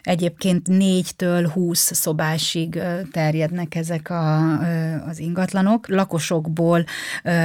Egyébként 0.01 0.67
négytől 0.67 1.47
húsz 1.47 1.91
szobásig 1.93 2.81
terjednek 3.11 3.75
ezek 3.75 4.09
a, 4.09 4.57
az 5.07 5.19
ingatlanok. 5.19 5.87
Lakosokból 5.87 6.85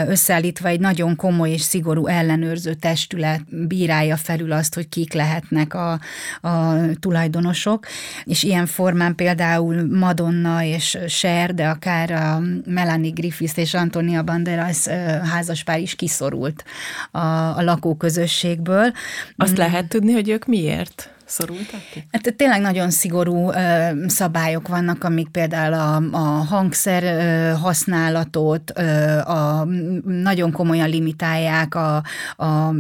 összeállítva 0.07 0.69
egy 0.69 0.81
nagyon 0.81 1.17
komoly 1.17 1.51
és 1.51 1.61
szigorú 1.61 2.07
el 2.07 2.23
ellenőrző 2.25 2.75
testület 2.75 3.67
bírálja 3.67 4.17
felül 4.17 4.53
azt, 4.53 4.75
hogy 4.75 4.89
kik 4.89 5.13
lehetnek 5.13 5.75
a, 5.75 6.01
a 6.41 6.75
tulajdonosok, 7.01 7.87
és 8.25 8.43
ilyen 8.43 8.67
formán 8.67 9.15
például 9.15 9.87
Madonna 9.99 10.63
és 10.63 10.99
Cher, 11.09 11.55
de 11.55 11.69
akár 11.69 12.11
a 12.11 12.41
Melanie 12.67 13.11
Griffith 13.11 13.59
és 13.59 13.75
Antonia 13.75 14.23
Banderas 14.23 14.87
házaspár 15.33 15.81
is 15.81 15.95
kiszorult 15.95 16.65
a, 17.11 17.19
a 17.57 17.63
lakóközösségből. 17.63 18.93
Azt 19.37 19.57
lehet 19.57 19.89
tudni, 19.89 20.13
hogy 20.13 20.29
ők 20.29 20.47
miért? 20.47 21.09
Szorultak? 21.27 21.81
Hát 22.11 22.35
tényleg 22.37 22.61
nagyon 22.61 22.91
szigorú 22.91 23.51
ö, 23.51 23.89
szabályok 24.07 24.69
vannak, 24.69 25.05
amik 25.05 25.29
például 25.29 25.73
a, 25.73 26.17
a 26.17 26.45
hangszer 26.45 27.03
ö, 27.03 27.53
használatot 27.59 28.73
ö, 28.75 29.19
a, 29.19 29.65
nagyon 30.05 30.53
komolyan 30.53 30.89
limitálják 30.89 31.75
a, 31.75 31.97
a 32.37 32.75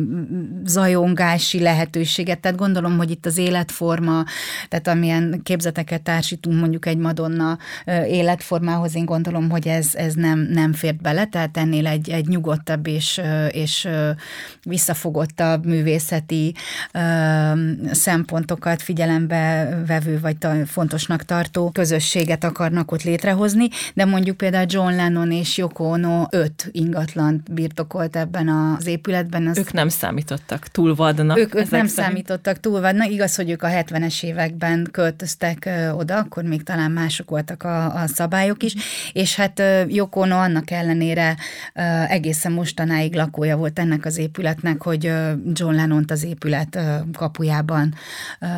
zajongási 0.64 1.60
lehetőséget. 1.60 2.40
Tehát 2.40 2.56
gondolom, 2.56 2.96
hogy 2.96 3.10
itt 3.10 3.26
az 3.26 3.38
életforma, 3.38 4.24
tehát 4.68 4.88
amilyen 4.88 5.40
képzeteket 5.42 6.02
társítunk 6.02 6.60
mondjuk 6.60 6.86
egy 6.86 6.98
Madonna 6.98 7.58
ö, 7.86 8.04
életformához, 8.04 8.94
én 8.94 9.04
gondolom, 9.04 9.50
hogy 9.50 9.68
ez, 9.68 9.94
ez 9.94 10.14
nem, 10.14 10.38
nem 10.38 10.72
fért 10.72 11.02
bele, 11.02 11.24
tehát 11.24 11.56
ennél 11.56 11.86
egy, 11.86 12.10
egy 12.10 12.26
nyugodtabb 12.26 12.86
és, 12.86 13.20
és 13.50 13.88
visszafogottabb 14.62 15.66
művészeti 15.66 16.54
ö, 16.92 17.00
szempont 17.92 18.43
szempontokat 18.44 18.82
figyelembe 18.82 19.68
vevő 19.86 20.20
vagy 20.20 20.36
ta, 20.36 20.66
fontosnak 20.66 21.22
tartó 21.22 21.70
közösséget 21.70 22.44
akarnak 22.44 22.92
ott 22.92 23.02
létrehozni, 23.02 23.68
de 23.94 24.04
mondjuk 24.04 24.36
például 24.36 24.66
John 24.68 24.94
Lennon 24.94 25.32
és 25.32 25.56
Yoko 25.56 25.84
Ono 25.84 26.26
öt 26.30 26.68
ingatlant 26.72 27.52
birtokolt 27.52 28.16
ebben 28.16 28.48
az 28.48 28.86
épületben. 28.86 29.46
Az 29.46 29.58
ők 29.58 29.72
nem 29.72 29.88
számítottak 29.88 30.68
túl 30.68 30.94
vadnak. 30.94 31.38
Ők, 31.38 31.54
ők 31.54 31.70
nem 31.70 31.86
szerint. 31.86 31.88
számítottak 31.88 32.60
túl 32.60 32.80
vadnak. 32.80 33.10
Igaz, 33.10 33.34
hogy 33.36 33.50
ők 33.50 33.62
a 33.62 33.68
70-es 33.68 34.22
években 34.22 34.88
költöztek 34.90 35.70
oda, 35.96 36.16
akkor 36.16 36.42
még 36.42 36.62
talán 36.62 36.90
mások 36.90 37.30
voltak 37.30 37.62
a, 37.62 38.02
a 38.02 38.06
szabályok 38.06 38.62
is, 38.62 38.74
és 39.12 39.36
hát 39.36 39.62
Yoko 39.88 40.20
Ono 40.20 40.36
annak 40.36 40.70
ellenére 40.70 41.36
egészen 42.08 42.52
mostanáig 42.52 43.14
lakója 43.14 43.56
volt 43.56 43.78
ennek 43.78 44.04
az 44.04 44.18
épületnek, 44.18 44.82
hogy 44.82 45.04
John 45.52 45.74
Lennont 45.74 46.10
az 46.10 46.24
épület 46.24 46.78
kapujában 47.12 47.94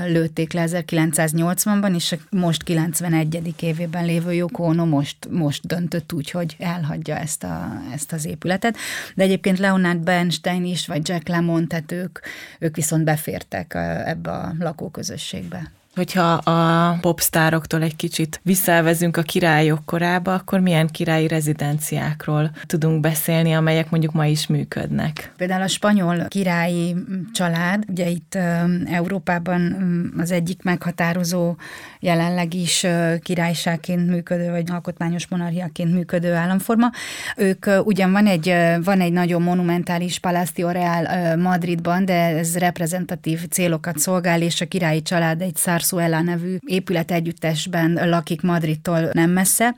lőtték 0.06 0.52
le 0.52 0.64
1980-ban, 0.66 1.94
és 1.94 2.16
most 2.30 2.62
91. 2.62 3.54
évében 3.60 4.04
lévő 4.04 4.32
Yoko 4.32 4.72
most, 4.72 5.16
most 5.30 5.66
döntött 5.66 6.12
úgy, 6.12 6.30
hogy 6.30 6.56
elhagyja 6.58 7.16
ezt, 7.16 7.44
a, 7.44 7.82
ezt 7.92 8.12
az 8.12 8.24
épületet. 8.24 8.76
De 9.14 9.22
egyébként 9.22 9.58
Leonard 9.58 9.98
Bernstein 9.98 10.64
is, 10.64 10.86
vagy 10.86 11.08
Jack 11.08 11.28
Lemon, 11.28 11.66
tehát 11.66 11.92
ők, 11.92 12.18
ők 12.58 12.76
viszont 12.76 13.04
befértek 13.04 13.74
ebbe 14.04 14.30
a 14.30 14.54
lakóközösségbe. 14.58 15.70
Hogyha 15.96 16.32
a 16.32 16.98
popstároktól 17.00 17.82
egy 17.82 17.96
kicsit 17.96 18.40
visszavezünk 18.42 19.16
a 19.16 19.22
királyok 19.22 19.84
korába, 19.84 20.34
akkor 20.34 20.60
milyen 20.60 20.86
királyi 20.86 21.28
rezidenciákról 21.28 22.50
tudunk 22.66 23.00
beszélni, 23.00 23.52
amelyek 23.52 23.90
mondjuk 23.90 24.12
ma 24.12 24.26
is 24.26 24.46
működnek? 24.46 25.32
Például 25.36 25.62
a 25.62 25.68
spanyol 25.68 26.24
királyi 26.28 26.96
család, 27.32 27.84
ugye 27.88 28.08
itt 28.08 28.38
Európában 28.84 29.76
az 30.18 30.30
egyik 30.30 30.62
meghatározó 30.62 31.56
jelenleg 32.00 32.54
is 32.54 32.86
királyságként 33.22 34.08
működő, 34.08 34.50
vagy 34.50 34.70
alkotmányos 34.70 35.26
monarchiaként 35.28 35.92
működő 35.92 36.32
államforma. 36.32 36.90
Ők 37.36 37.66
ugyan 37.84 38.12
van 38.12 38.26
egy, 38.26 38.54
van 38.84 39.00
egy 39.00 39.12
nagyon 39.12 39.42
monumentális 39.42 40.18
Palacio 40.18 40.70
Real 40.70 41.36
Madridban, 41.36 42.04
de 42.04 42.36
ez 42.36 42.58
reprezentatív 42.58 43.48
célokat 43.48 43.98
szolgál, 43.98 44.42
és 44.42 44.60
a 44.60 44.66
királyi 44.66 45.02
család 45.02 45.42
egy 45.42 45.56
szár 45.56 45.84
Zarzuela 45.86 46.22
nevű 46.22 46.56
épület 46.66 47.10
együttesben 47.10 48.08
lakik 48.08 48.42
Madridtól 48.42 49.10
nem 49.12 49.30
messze, 49.30 49.74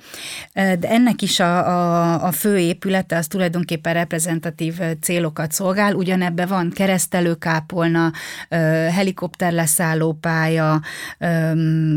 de 0.52 0.88
ennek 0.88 1.22
is 1.22 1.40
a, 1.40 1.68
a, 1.68 2.24
a 2.24 2.32
fő 2.32 2.58
épülete 2.58 3.16
az 3.16 3.26
tulajdonképpen 3.26 3.92
reprezentatív 3.92 4.78
célokat 5.00 5.52
szolgál, 5.52 5.94
ugyanebbe 5.94 6.46
van 6.46 6.70
keresztelőkápolna, 6.74 8.12
helikopterleszállópálya, 8.90 10.80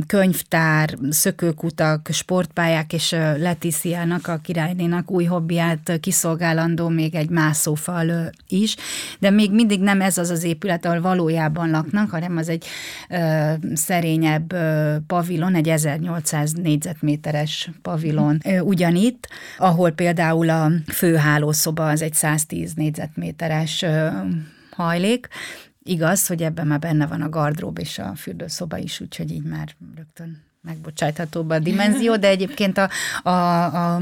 könyvtár, 0.08 0.98
szökőkutak, 1.10 2.10
sportpályák, 2.12 2.94
és 2.94 3.12
Leticiának, 3.38 4.28
a 4.28 4.40
királynénak 4.44 5.12
új 5.12 5.24
hobbiát 5.26 5.98
kiszolgálandó 6.02 6.88
még 6.88 7.16
egy 7.16 7.30
mászófal 7.30 8.32
is, 8.48 8.76
de 9.20 9.30
még 9.30 9.52
mindig 9.52 9.82
nem 9.82 10.02
ez 10.02 10.18
az 10.18 10.30
az 10.30 10.44
épület, 10.44 10.86
ahol 10.86 11.02
valójában 11.02 11.70
laknak, 11.70 12.10
hanem 12.10 12.38
az 12.38 12.50
egy 12.50 12.66
szerényebb 14.02 14.54
pavilon, 15.08 15.56
egy 15.56 15.70
1800 15.70 16.54
négyzetméteres 16.54 17.70
pavilon 17.82 18.38
ugyanitt, 18.62 19.28
ahol 19.58 19.92
például 19.92 20.50
a 20.50 20.72
főhálószoba 20.88 21.90
az 21.90 22.02
egy 22.02 22.14
110 22.14 22.74
négyzetméteres 22.74 23.86
hajlék, 24.72 25.28
Igaz, 25.84 26.28
hogy 26.28 26.44
ebben 26.44 26.68
már 26.68 26.80
benne 26.80 27.08
van 27.08 27.22
a 27.22 27.30
gardrób 27.30 27.80
és 27.80 28.00
a 28.00 28.16
fürdőszoba 28.16 28.78
is, 28.78 29.00
úgyhogy 29.00 29.32
így 29.32 29.44
már 29.44 29.76
rögtön 29.96 30.44
megbocsájthatóbb 30.62 31.50
a 31.50 31.60
dimenzió, 31.60 32.18
de 32.18 32.28
egyébként 32.28 32.78
a, 32.78 32.90
a, 33.24 33.30
a, 33.30 33.96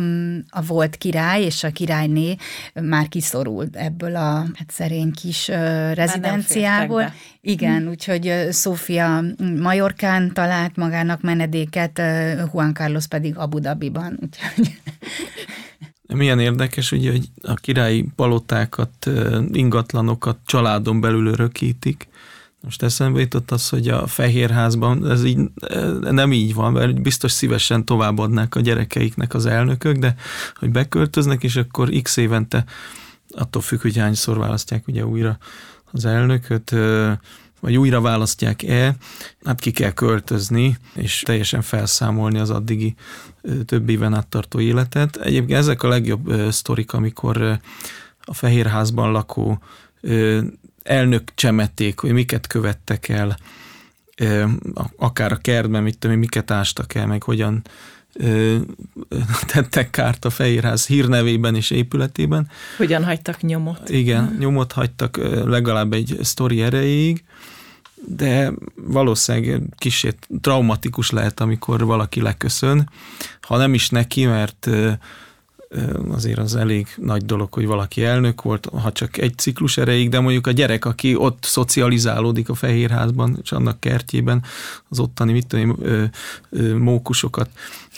a 0.50 0.62
volt 0.62 0.96
király 0.96 1.44
és 1.44 1.64
a 1.64 1.70
királyné 1.70 2.36
már 2.74 3.08
kiszorult 3.08 3.76
ebből 3.76 4.16
a 4.16 4.46
hát 4.54 4.72
szerény 4.72 5.12
kis 5.12 5.48
rezidenciából. 5.94 7.14
Igen, 7.42 7.82
hm. 7.82 7.88
úgyhogy 7.88 8.48
Szófia 8.50 9.24
Majorkán 9.60 10.34
talált 10.34 10.76
magának 10.76 11.22
menedéket, 11.22 12.02
Juan 12.54 12.74
Carlos 12.74 13.08
pedig 13.08 13.38
Abu 13.38 13.60
Dhabiban. 13.60 14.20
Úgyhogy... 14.22 14.80
Milyen 16.14 16.40
érdekes, 16.40 16.92
ugye, 16.92 17.12
hogy 17.12 17.26
a 17.42 17.54
királyi 17.54 18.06
palotákat, 18.16 19.10
ingatlanokat 19.52 20.38
családon 20.46 21.02
belül 21.02 21.28
örökítik, 21.28 22.08
most 22.62 22.84
eszembe 22.84 23.20
jutott 23.20 23.52
az, 23.52 23.70
hogy 23.70 23.88
a 23.88 24.08
Fehérházban 24.08 25.10
ez 25.10 25.24
így 25.24 25.40
nem 26.00 26.34
így 26.34 26.54
van, 26.54 26.72
mert 26.72 27.02
biztos 27.02 27.32
szívesen 27.32 27.86
továbbadnák 27.86 28.56
a 28.56 28.60
gyerekeiknek 28.60 29.34
az 29.34 29.46
elnökök, 29.46 29.98
de 29.98 30.16
hogy 30.56 30.70
beköltöznek, 30.70 31.44
és 31.44 31.56
akkor 31.56 31.90
x 32.02 32.18
évente, 32.18 32.66
attól 33.30 33.62
függ, 33.62 33.82
hogy 33.82 33.98
hányszor 33.98 34.38
választják 34.38 34.88
ugye 34.88 35.06
újra 35.06 35.38
az 35.92 36.06
elnököt, 36.06 36.76
vagy 37.60 37.78
újra 37.78 38.02
választják-e, 38.02 38.96
hát 39.44 39.60
ki 39.60 39.72
kell 39.72 39.92
költözni, 39.92 40.78
és 40.94 41.22
teljesen 41.26 41.62
felszámolni 41.62 42.40
az 42.40 42.50
addigi 42.50 42.96
több 43.66 43.90
éven 43.90 44.14
áttartó 44.14 44.60
életet. 44.60 45.16
Egyébként 45.16 45.60
ezek 45.60 45.84
a 45.84 45.88
legjobb 45.88 46.52
sztorik, 46.52 46.94
amikor 46.94 47.60
a 48.22 48.34
Fehérházban 48.34 49.12
lakó 49.12 49.60
elnök 50.84 51.32
csemették, 51.36 52.00
hogy 52.00 52.12
miket 52.12 52.48
követtek 52.48 53.08
el, 53.08 53.38
akár 54.98 55.32
a 55.32 55.36
kertben, 55.36 55.84
mit 55.84 55.98
tudom, 55.98 56.18
miket 56.18 56.52
ástak 56.52 56.94
el, 56.94 57.08
meg 57.08 57.24
hogyan 57.24 57.62
tettek 59.54 59.90
kárt 59.90 60.26
a 60.26 60.30
Fehérház 60.30 60.88
hírnevében 60.88 61.56
és 61.56 61.70
épületében. 61.70 62.50
Hogyan 62.78 63.04
hagytak 63.04 63.42
nyomot. 63.42 63.90
Igen, 63.90 64.36
nyomot 64.40 64.72
hagytak 64.72 65.18
legalább 65.46 65.94
egy 65.94 66.18
sztori 66.22 66.62
erejéig, 66.62 67.24
de 68.08 68.52
valószínűleg 68.76 69.62
kicsit 69.78 70.28
traumatikus 70.42 71.10
lehet, 71.10 71.40
amikor 71.40 71.86
valaki 71.86 72.22
leköszön, 72.22 72.90
ha 73.42 73.58
nem 73.58 73.74
is 73.74 73.90
neki, 73.90 74.26
mert 74.26 74.70
azért 76.12 76.38
az 76.38 76.56
elég 76.56 76.88
nagy 76.96 77.26
dolog, 77.26 77.54
hogy 77.54 77.66
valaki 77.66 78.04
elnök 78.04 78.42
volt, 78.42 78.66
ha 78.66 78.92
csak 78.92 79.18
egy 79.18 79.38
ciklus 79.38 79.78
erejéig, 79.78 80.10
de 80.10 80.20
mondjuk 80.20 80.48
a 80.48 80.52
gyerek, 80.52 80.86
aki 80.86 81.16
ott 81.16 81.44
szocializálódik 81.44 82.50
a 82.50 82.54
Fehérházban, 82.54 83.40
és 83.42 83.52
annak 83.52 83.80
kertjében, 83.80 84.44
az 84.90 85.00
ottani, 85.00 85.32
mit 85.32 85.48
tudom, 85.48 85.76
ö, 85.82 86.04
ö, 86.50 86.78
mókusokat 86.78 87.50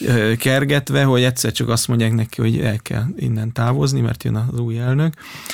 ö, 0.01 0.33
kergetve, 0.37 1.03
hogy 1.03 1.23
egyszer 1.23 1.51
csak 1.51 1.69
azt 1.69 1.87
mondják 1.87 2.13
neki, 2.13 2.41
hogy 2.41 2.59
el 2.59 2.77
kell 2.77 3.05
innen 3.15 3.51
távozni, 3.51 4.01
mert 4.01 4.23
jön 4.23 4.35
az 4.35 4.59
új 4.59 4.79
elnök. 4.79 5.13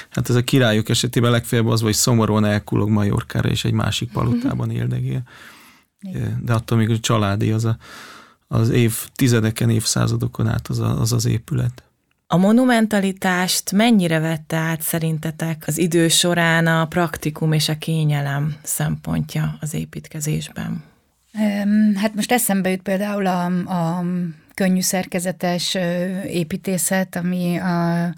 Hát 0.09 0.29
ez 0.29 0.35
a 0.35 0.43
királyok 0.43 0.89
esetében 0.89 1.31
legfeljebb 1.31 1.67
az, 1.67 1.81
hogy 1.81 1.93
szomorúan 1.93 2.45
elkulog 2.45 2.89
Majorkára, 2.89 3.49
és 3.49 3.65
egy 3.65 3.73
másik 3.73 4.11
palotában 4.11 4.71
éldegél. 4.71 5.21
De 6.41 6.53
attól 6.53 6.77
még 6.77 6.89
a 6.89 6.99
családi 6.99 7.51
az 7.51 7.65
a, 7.65 7.77
az 8.47 8.69
év 8.69 8.93
tizedeken, 9.15 9.69
évszázadokon 9.69 10.47
át 10.47 10.67
az, 10.67 10.79
a, 10.79 10.99
az 10.99 11.13
az 11.13 11.25
épület. 11.25 11.86
A 12.29 12.37
monumentalitást 12.37 13.71
mennyire 13.71 14.19
vette 14.19 14.57
át 14.57 14.81
szerintetek 14.81 15.63
az 15.67 15.77
idő 15.77 16.07
során 16.07 16.67
a 16.67 16.85
praktikum 16.85 17.51
és 17.51 17.69
a 17.69 17.77
kényelem 17.77 18.55
szempontja 18.63 19.57
az 19.59 19.73
építkezésben? 19.73 20.83
Hát 21.95 22.15
most 22.15 22.31
eszembe 22.31 22.69
jut 22.69 22.81
például 22.81 23.25
a, 23.25 23.45
a 23.45 24.03
könnyű 24.53 24.81
szerkezetes 24.81 25.77
építészet, 26.25 27.15
ami 27.15 27.57
a 27.57 28.13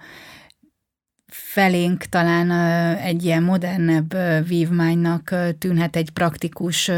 felénk 1.59 2.03
talán 2.03 2.51
egy 2.97 3.25
ilyen 3.25 3.43
modernebb 3.43 4.15
vívmánynak 4.47 5.35
tűnhet 5.57 5.95
egy 5.95 6.09
praktikus 6.09 6.91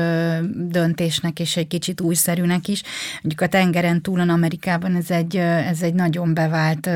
döntésnek, 0.56 1.40
és 1.40 1.58
egy 1.58 1.68
kicsit 1.68 2.02
újszerűnek 2.02 2.68
is. 2.68 2.84
Mondjuk 3.14 3.42
a 3.42 3.48
tengeren 3.48 4.02
túlon 4.02 4.30
Amerikában 4.30 4.96
ez 4.96 5.12
egy, 5.12 5.36
ez 5.38 5.82
egy 5.82 5.94
nagyon 5.94 6.34
bevált 6.34 6.90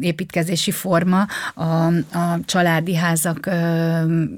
építkezési 0.00 0.70
forma. 0.70 1.26
A, 1.54 1.64
a 2.18 2.38
családi 2.44 2.94
házak 2.94 3.50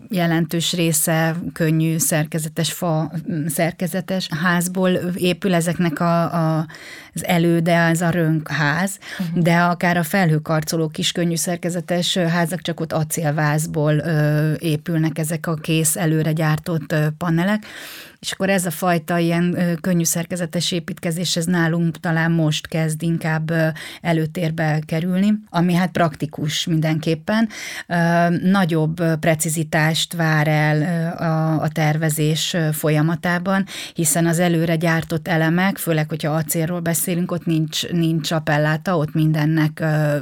jelentős 0.08 0.72
része 0.72 1.36
könnyű, 1.52 1.98
szerkezetes 1.98 2.72
fa, 2.72 3.12
szerkezetes 3.46 4.28
házból 4.42 4.90
épül 5.14 5.54
ezeknek 5.54 6.00
a, 6.00 6.22
a, 6.22 6.66
az 7.14 7.24
előde, 7.24 7.84
az 7.84 8.00
a 8.00 8.10
rönkház, 8.10 8.98
uh-huh. 9.18 9.42
de 9.42 9.56
akár 9.56 9.96
a 9.96 10.02
felhőkarcolók 10.02 10.98
is 10.98 11.12
könnyű 11.12 11.36
szerkezetes 11.36 11.97
szerkezetes 11.98 12.32
házak, 12.32 12.60
csak 12.60 12.80
ott 12.80 12.92
acélvázból 12.92 13.98
ö, 13.98 14.52
épülnek 14.58 15.18
ezek 15.18 15.46
a 15.46 15.54
kész 15.54 15.96
előre 15.96 16.32
gyártott 16.32 16.92
ö, 16.92 17.06
panelek, 17.18 17.66
és 18.20 18.32
akkor 18.32 18.50
ez 18.50 18.66
a 18.66 18.70
fajta 18.70 19.18
ilyen 19.18 19.54
ö, 19.58 19.74
könnyű 19.74 20.04
szerkezetes 20.04 20.72
építkezés, 20.72 21.36
ez 21.36 21.44
nálunk 21.44 22.00
talán 22.00 22.30
most 22.30 22.66
kezd 22.66 23.02
inkább 23.02 23.50
ö, 23.50 23.66
előtérbe 24.00 24.80
kerülni, 24.86 25.32
ami 25.50 25.74
hát 25.74 25.90
praktikus 25.90 26.66
mindenképpen. 26.66 27.48
Ö, 27.86 28.28
nagyobb 28.42 29.18
precizitást 29.20 30.14
vár 30.14 30.48
el 30.48 30.80
ö, 30.80 31.22
a, 31.24 31.62
a 31.62 31.68
tervezés 31.68 32.56
folyamatában, 32.72 33.64
hiszen 33.94 34.26
az 34.26 34.38
előre 34.38 34.76
gyártott 34.76 35.28
elemek, 35.28 35.76
főleg, 35.76 36.08
hogyha 36.08 36.32
acélról 36.32 36.80
beszélünk, 36.80 37.30
ott 37.30 37.44
nincs, 37.44 37.88
nincs 37.88 38.30
appelláta, 38.30 38.96
ott 38.96 39.14
mindennek 39.14 39.80
ö, 39.80 40.16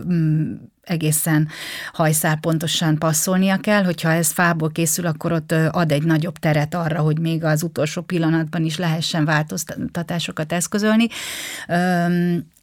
egészen 0.86 1.48
hajszál 1.92 2.36
pontosan 2.36 2.98
passzolnia 2.98 3.56
kell, 3.56 3.84
hogyha 3.84 4.12
ez 4.12 4.30
fából 4.30 4.70
készül, 4.70 5.06
akkor 5.06 5.32
ott 5.32 5.52
ad 5.70 5.92
egy 5.92 6.02
nagyobb 6.02 6.38
teret 6.38 6.74
arra, 6.74 7.00
hogy 7.00 7.18
még 7.18 7.44
az 7.44 7.62
utolsó 7.62 8.02
pillanatban 8.02 8.64
is 8.64 8.76
lehessen 8.76 9.24
változtatásokat 9.24 10.52
eszközölni 10.52 11.06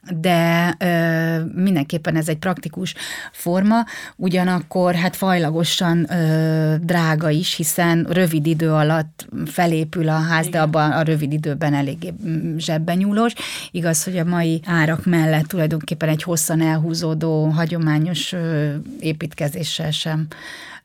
de 0.10 0.76
ö, 0.80 1.62
mindenképpen 1.62 2.16
ez 2.16 2.28
egy 2.28 2.38
praktikus 2.38 2.94
forma, 3.32 3.86
ugyanakkor 4.16 4.96
hát 4.96 5.16
fajlagosan 5.16 6.12
ö, 6.12 6.76
drága 6.82 7.30
is, 7.30 7.56
hiszen 7.56 8.08
rövid 8.10 8.48
idő 8.48 8.72
alatt 8.72 9.28
felépül 9.46 10.10
a 10.10 10.20
ház, 10.20 10.48
Igen. 10.48 10.52
de 10.52 10.62
abban 10.62 10.92
a 10.92 11.02
rövid 11.02 11.34
időben 11.34 11.74
eléggé 11.74 12.14
mm, 12.28 12.58
zsebben 12.58 12.98
nyúlós. 12.98 13.34
Igaz, 13.72 14.04
hogy 14.04 14.18
a 14.18 14.26
mai 14.26 14.62
árak 14.66 15.06
mellett 15.06 15.46
tulajdonképpen 15.46 16.10
egy 16.10 16.24
hosszan 16.24 16.62
elhúzódó, 16.62 17.46
hagyományos 17.46 18.32
ö, 18.32 18.74
építkezéssel 19.00 19.92
sem 19.92 20.28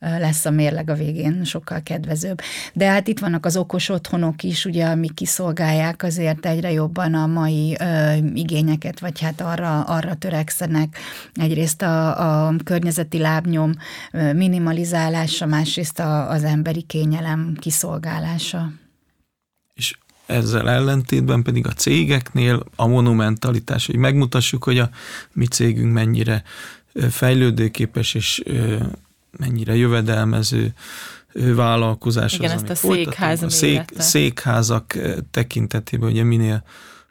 lesz 0.00 0.44
a 0.44 0.50
mérleg 0.50 0.90
a 0.90 0.94
végén 0.94 1.44
sokkal 1.44 1.82
kedvezőbb. 1.82 2.40
De 2.72 2.86
hát 2.86 3.08
itt 3.08 3.18
vannak 3.18 3.46
az 3.46 3.56
okos 3.56 3.88
otthonok 3.88 4.42
is, 4.42 4.64
ugye, 4.64 4.86
amik 4.86 5.14
kiszolgálják 5.14 6.02
azért 6.02 6.46
egyre 6.46 6.72
jobban 6.72 7.14
a 7.14 7.26
mai 7.26 7.76
ö, 7.80 8.12
igényeket, 8.34 9.00
vagy 9.08 9.20
hát 9.20 9.40
arra, 9.40 9.80
arra 9.80 10.14
törekszenek. 10.14 10.98
Egyrészt 11.34 11.82
a, 11.82 12.46
a 12.46 12.54
környezeti 12.64 13.18
lábnyom 13.18 13.72
minimalizálása, 14.12 15.46
másrészt 15.46 15.98
a, 15.98 16.30
az 16.30 16.44
emberi 16.44 16.82
kényelem 16.82 17.56
kiszolgálása. 17.60 18.72
És 19.74 19.98
ezzel 20.26 20.70
ellentétben 20.70 21.42
pedig 21.42 21.66
a 21.66 21.72
cégeknél 21.72 22.64
a 22.76 22.86
monumentalitás, 22.86 23.86
hogy 23.86 23.96
megmutassuk, 23.96 24.64
hogy 24.64 24.78
a 24.78 24.90
mi 25.32 25.46
cégünk 25.46 25.92
mennyire 25.92 26.42
fejlődőképes 27.10 28.14
és 28.14 28.42
mennyire 29.38 29.76
jövedelmező 29.76 30.74
vállalkozás 31.32 32.32
Igen, 32.32 32.50
az, 32.50 32.62
ezt 32.62 32.70
a 32.70 32.74
székház 32.74 33.42
a 33.42 33.50
szék, 33.50 33.90
székházak 33.98 34.98
tekintetében 35.30 36.08
ugye 36.08 36.22
minél 36.22 36.64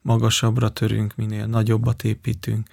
magasabbra 0.07 0.69
törünk, 0.69 1.15
minél 1.15 1.45
nagyobbat 1.45 2.03
építünk, 2.03 2.67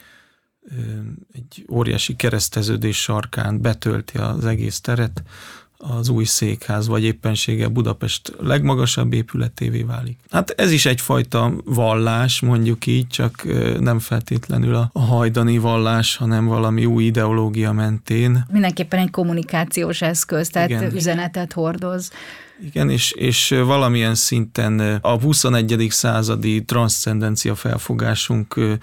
egy 1.32 1.64
óriási 1.70 2.16
kereszteződés 2.16 3.02
sarkán 3.02 3.60
betölti 3.60 4.18
az 4.18 4.44
egész 4.44 4.80
teret, 4.80 5.22
az 5.76 6.08
új 6.08 6.24
székház, 6.24 6.86
vagy 6.86 7.04
éppenséggel 7.04 7.68
Budapest 7.68 8.32
legmagasabb 8.40 9.12
épületévé 9.12 9.82
válik. 9.82 10.18
Hát 10.30 10.50
ez 10.50 10.70
is 10.70 10.86
egyfajta 10.86 11.52
vallás, 11.64 12.40
mondjuk 12.40 12.86
így, 12.86 13.06
csak 13.06 13.44
nem 13.80 13.98
feltétlenül 13.98 14.74
a 14.74 14.90
hajdani 14.98 15.58
vallás, 15.58 16.16
hanem 16.16 16.46
valami 16.46 16.84
új 16.84 17.04
ideológia 17.04 17.72
mentén. 17.72 18.46
Mindenképpen 18.50 18.98
egy 18.98 19.10
kommunikációs 19.10 20.02
eszköz, 20.02 20.48
tehát 20.48 20.70
Igen. 20.70 20.94
üzenetet 20.94 21.52
hordoz. 21.52 22.10
Igen, 22.62 22.90
és, 22.90 23.12
és 23.12 23.48
valamilyen 23.48 24.14
szinten 24.14 24.98
a 25.00 25.20
21. 25.20 25.86
századi 25.90 26.64
transzcendencia 26.64 27.54
felfogásunk 27.54 28.78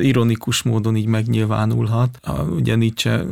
ironikus 0.00 0.62
módon 0.62 0.96
így 0.96 1.06
megnyilvánulhat. 1.06 2.18
Ugye 2.50 2.74
Nietzsche 2.74 3.24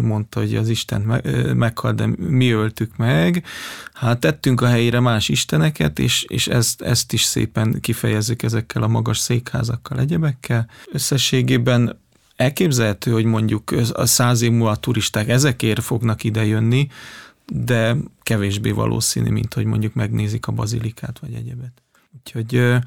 mondta, 0.00 0.40
hogy 0.40 0.54
az 0.54 0.68
Isten 0.68 1.22
meghalt, 1.54 1.94
de 1.94 2.06
mi 2.16 2.50
öltük 2.50 2.96
meg. 2.96 3.44
Hát 3.92 4.18
tettünk 4.18 4.60
a 4.60 4.66
helyére 4.66 5.00
más 5.00 5.28
isteneket, 5.28 5.98
és, 5.98 6.24
és 6.28 6.46
ezt, 6.48 6.82
ezt 6.82 7.12
is 7.12 7.22
szépen 7.22 7.80
kifejezzük 7.80 8.42
ezekkel 8.42 8.82
a 8.82 8.88
magas 8.88 9.18
székházakkal, 9.18 9.98
egyebekkel. 9.98 10.68
Összességében 10.92 11.98
elképzelhető, 12.36 13.10
hogy 13.10 13.24
mondjuk 13.24 13.74
a 13.92 14.06
száz 14.06 14.42
év 14.42 14.50
múlva 14.50 14.70
a 14.70 14.76
turisták 14.76 15.28
ezekért 15.28 15.82
fognak 15.82 16.24
idejönni, 16.24 16.88
de 17.50 17.96
kevésbé 18.22 18.70
valószínű, 18.70 19.30
mint 19.30 19.54
hogy 19.54 19.64
mondjuk 19.64 19.94
megnézik 19.94 20.46
a 20.46 20.52
bazilikát 20.52 21.18
vagy 21.18 21.34
egyebet. 21.34 21.82
Úgyhogy 22.18 22.80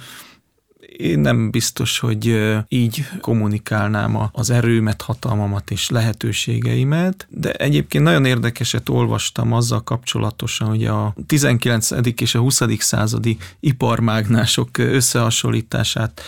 én 0.98 1.20
nem 1.20 1.52
biztos, 1.52 2.00
hogy 2.00 2.54
így 2.68 3.06
kommunikálnám 3.22 4.30
az 4.32 4.50
erőmet, 4.50 5.02
hatalmamat 5.02 5.72
és 5.72 5.90
lehetőségeimet, 5.90 7.28
de 7.30 7.52
egyébként 7.52 8.04
nagyon 8.04 8.26
érdekeset 8.26 8.90
olvastam 8.90 9.54
azzal 9.54 9.84
kapcsolatosan, 9.84 10.68
hogy 10.68 10.86
a 10.86 11.16
19. 11.28 11.90
és 12.22 12.36
a 12.36 12.40
20. 12.40 12.62
századi 12.78 13.38
iparmágnások 13.60 14.78
összehasonlítását 14.78 16.22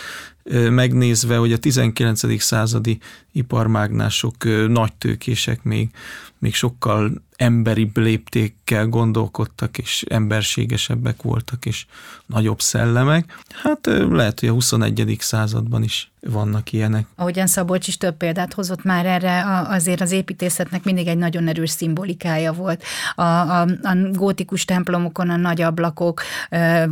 megnézve, 0.70 1.36
hogy 1.36 1.52
a 1.52 1.58
19. 1.58 2.42
századi 2.42 2.98
iparmágnások 3.32 4.34
nagy 4.68 4.92
tőkések 4.92 5.62
még, 5.62 5.90
még 6.38 6.54
sokkal 6.54 7.24
emberibb 7.36 7.96
léptékkel 7.96 8.86
gondolkodtak, 8.86 9.78
és 9.78 10.04
emberségesebbek 10.08 11.22
voltak, 11.22 11.66
és 11.66 11.86
nagyobb 12.26 12.60
szellemek. 12.60 13.38
Hát 13.62 13.86
lehet, 14.10 14.40
hogy 14.40 14.48
a 14.48 14.52
21. 14.52 15.16
században 15.18 15.82
is 15.82 16.10
vannak 16.30 16.72
ilyenek. 16.72 17.06
Ahogyan 17.14 17.46
Szabolcs 17.46 17.88
is 17.88 17.96
több 17.96 18.16
példát 18.16 18.52
hozott 18.52 18.84
már 18.84 19.06
erre, 19.06 19.44
azért 19.68 20.00
az 20.00 20.10
építészetnek 20.10 20.84
mindig 20.84 21.06
egy 21.06 21.16
nagyon 21.16 21.48
erős 21.48 21.70
szimbolikája 21.70 22.52
volt. 22.52 22.82
A, 23.14 23.22
a, 23.22 23.60
a 23.60 23.96
gótikus 24.12 24.64
templomokon 24.64 25.30
a 25.30 25.36
nagy 25.36 25.62
ablakok, 25.62 26.22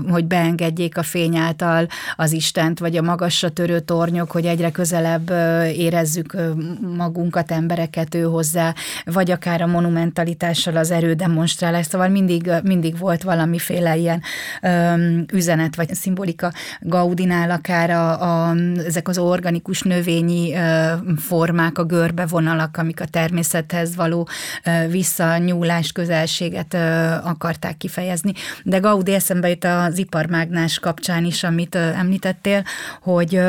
hogy 0.09 0.25
beengedjék 0.25 0.97
a 0.97 1.03
fény 1.03 1.37
által 1.37 1.87
az 2.17 2.33
Istent, 2.33 2.79
vagy 2.79 2.97
a 2.97 3.03
magasra 3.03 3.49
törő 3.49 3.81
tornyok, 3.81 4.31
hogy 4.31 4.47
egyre 4.47 4.71
közelebb 4.71 5.31
érezzük 5.77 6.37
magunkat, 6.97 7.51
embereket 7.51 8.15
ő 8.15 8.23
hozzá, 8.23 8.75
vagy 9.05 9.31
akár 9.31 9.63
a 9.63 9.67
monumentalitással 10.35 10.77
az 10.77 10.91
erődemonstrálás, 10.91 11.87
szóval 11.87 12.09
mindig, 12.09 12.51
mindig 12.63 12.99
volt 12.99 13.23
valamiféle 13.23 13.97
ilyen 13.97 14.23
üzenet, 15.33 15.77
vagy 15.77 15.95
szimbolika 15.95 16.53
Gaudinál 16.81 17.51
akár 17.51 17.91
a, 17.91 18.49
a, 18.49 18.55
ezek 18.87 19.09
az 19.09 19.19
organikus 19.19 19.83
növényi 19.83 20.55
formák, 21.17 21.79
a 21.79 21.85
görbevonalak, 21.85 22.77
amik 22.77 23.01
a 23.01 23.07
természethez 23.07 23.97
való 23.97 24.29
visszanyúlás, 24.91 25.93
közelséget 25.93 26.75
akarták 27.25 27.77
kifejezni. 27.77 28.33
De 28.63 28.79
Gaudi 28.79 29.13
eszembe 29.13 29.49
jut 29.49 29.65
az 29.65 29.99
iparmágnás 29.99 30.79
kapcsán 30.79 31.25
is, 31.25 31.45
amit 31.45 31.75
említettél, 31.75 32.65
hogy 33.03 33.41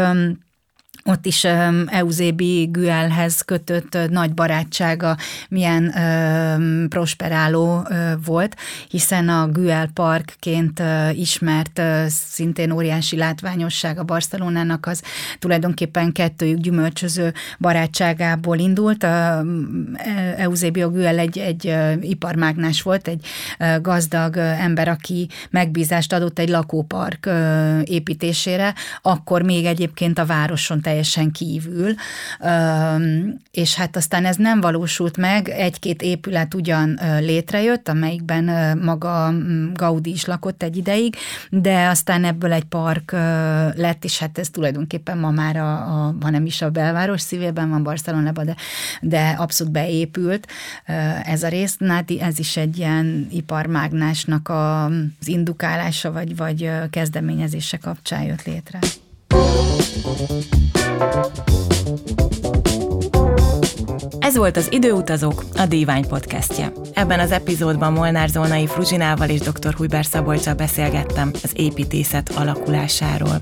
ott 1.10 1.26
is 1.26 1.44
um, 1.44 1.84
Eusébi 1.88 2.66
Güelhez 2.72 3.42
kötött 3.42 3.96
uh, 3.96 4.08
nagy 4.08 4.34
barátsága 4.34 5.18
milyen 5.50 5.84
um, 5.84 6.88
prosperáló 6.90 7.78
uh, 7.78 8.12
volt, 8.26 8.56
hiszen 8.90 9.30
a 9.30 9.48
Güell 9.48 9.88
Parkként 9.94 10.80
uh, 10.80 11.20
ismert 11.20 11.80
uh, 11.80 12.06
szintén 12.08 12.72
óriási 12.72 13.18
látványosság 13.18 14.00
a 14.00 14.04
Barcelonának 14.04 14.86
az 14.86 15.02
tulajdonképpen 15.40 16.12
kettőjük 16.12 16.60
gyümölcsöző 16.60 17.34
barátságából 17.60 18.58
indult. 18.58 19.04
Uh, 19.04 19.12
Eusébio 20.38 20.90
Güell 20.90 21.20
egy, 21.20 21.38
egy 21.38 21.66
uh, 21.68 21.94
iparmágnás 22.02 22.82
volt, 22.82 23.08
egy 23.08 23.26
uh, 23.60 23.82
gazdag 23.82 24.36
uh, 24.36 24.64
ember, 24.64 24.88
aki 24.88 25.30
megbízást 25.50 26.14
adott 26.14 26.40
egy 26.40 26.50
lakópark 26.50 27.26
uh, 27.28 27.82
építésére, 27.84 28.74
akkor 29.02 29.42
még 29.42 29.66
egyébként 29.66 30.20
a 30.20 30.26
városon 30.26 30.82
teljesen 30.82 30.94
teljesen 30.96 31.32
kívül, 31.32 31.94
és 33.52 33.76
hát 33.76 33.96
aztán 33.96 34.26
ez 34.26 34.36
nem 34.36 34.62
valósult 34.62 35.18
meg, 35.18 35.50
egy-két 35.50 36.02
épület 36.02 36.54
ugyan 36.54 37.00
létrejött, 37.20 37.90
amelyikben 37.90 38.78
maga 38.78 39.34
Gaudi 39.74 40.12
is 40.12 40.26
lakott 40.26 40.64
egy 40.64 40.78
ideig, 40.78 41.16
de 41.50 41.88
aztán 41.88 42.24
ebből 42.24 42.54
egy 42.54 42.64
park 42.64 43.12
lett, 43.76 44.04
és 44.04 44.20
hát 44.20 44.38
ez 44.38 44.50
tulajdonképpen 44.50 45.18
ma 45.18 45.32
már, 45.32 45.56
a, 45.56 45.72
a, 45.72 46.16
ha 46.22 46.30
nem 46.30 46.46
is 46.46 46.62
a 46.62 46.70
belváros 46.70 47.22
szívében 47.22 47.70
van 47.70 47.84
Barcelonában, 47.84 48.46
de, 48.46 48.56
de 49.02 49.36
abszolút 49.38 49.74
beépült 49.74 50.48
ez 51.24 51.44
a 51.44 51.48
rész. 51.48 51.78
Hát 51.88 52.12
ez 52.12 52.40
is 52.40 52.58
egy 52.58 52.78
ilyen 52.78 53.28
iparmágnásnak 53.32 54.50
a, 54.50 54.86
az 54.86 55.28
indukálása, 55.28 56.12
vagy, 56.12 56.36
vagy 56.36 56.70
kezdeményezése 56.90 57.78
kapcsán 57.78 58.24
jött 58.24 58.44
létre. 58.44 58.80
Ez 64.20 64.38
volt 64.38 64.58
az 64.58 64.68
Időutazók, 64.72 65.44
a 65.58 65.66
Dívány 65.66 66.08
podcastje. 66.08 66.72
Ebben 66.94 67.20
az 67.20 67.32
epizódban 67.32 67.94
Molnár 67.94 68.30
Zolnai 68.30 68.68
Fruzsinával 68.68 69.30
és 69.30 69.40
dr. 69.40 69.74
Hujber 69.74 70.06
Szabolcsal 70.06 70.54
beszélgettem 70.54 71.32
az 71.44 71.52
építészet 71.56 72.32
alakulásáról. 72.36 73.42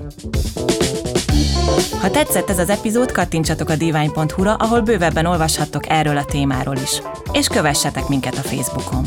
Ha 2.00 2.10
tetszett 2.10 2.50
ez 2.50 2.58
az 2.58 2.70
epizód, 2.70 3.12
kattintsatok 3.12 3.68
a 3.68 3.76
divány.hu-ra, 3.76 4.54
ahol 4.54 4.80
bővebben 4.80 5.26
olvashattok 5.26 5.88
erről 5.88 6.16
a 6.16 6.24
témáról 6.24 6.76
is. 6.76 7.02
És 7.32 7.46
kövessetek 7.46 8.08
minket 8.08 8.34
a 8.34 8.48
Facebookon. 8.48 9.04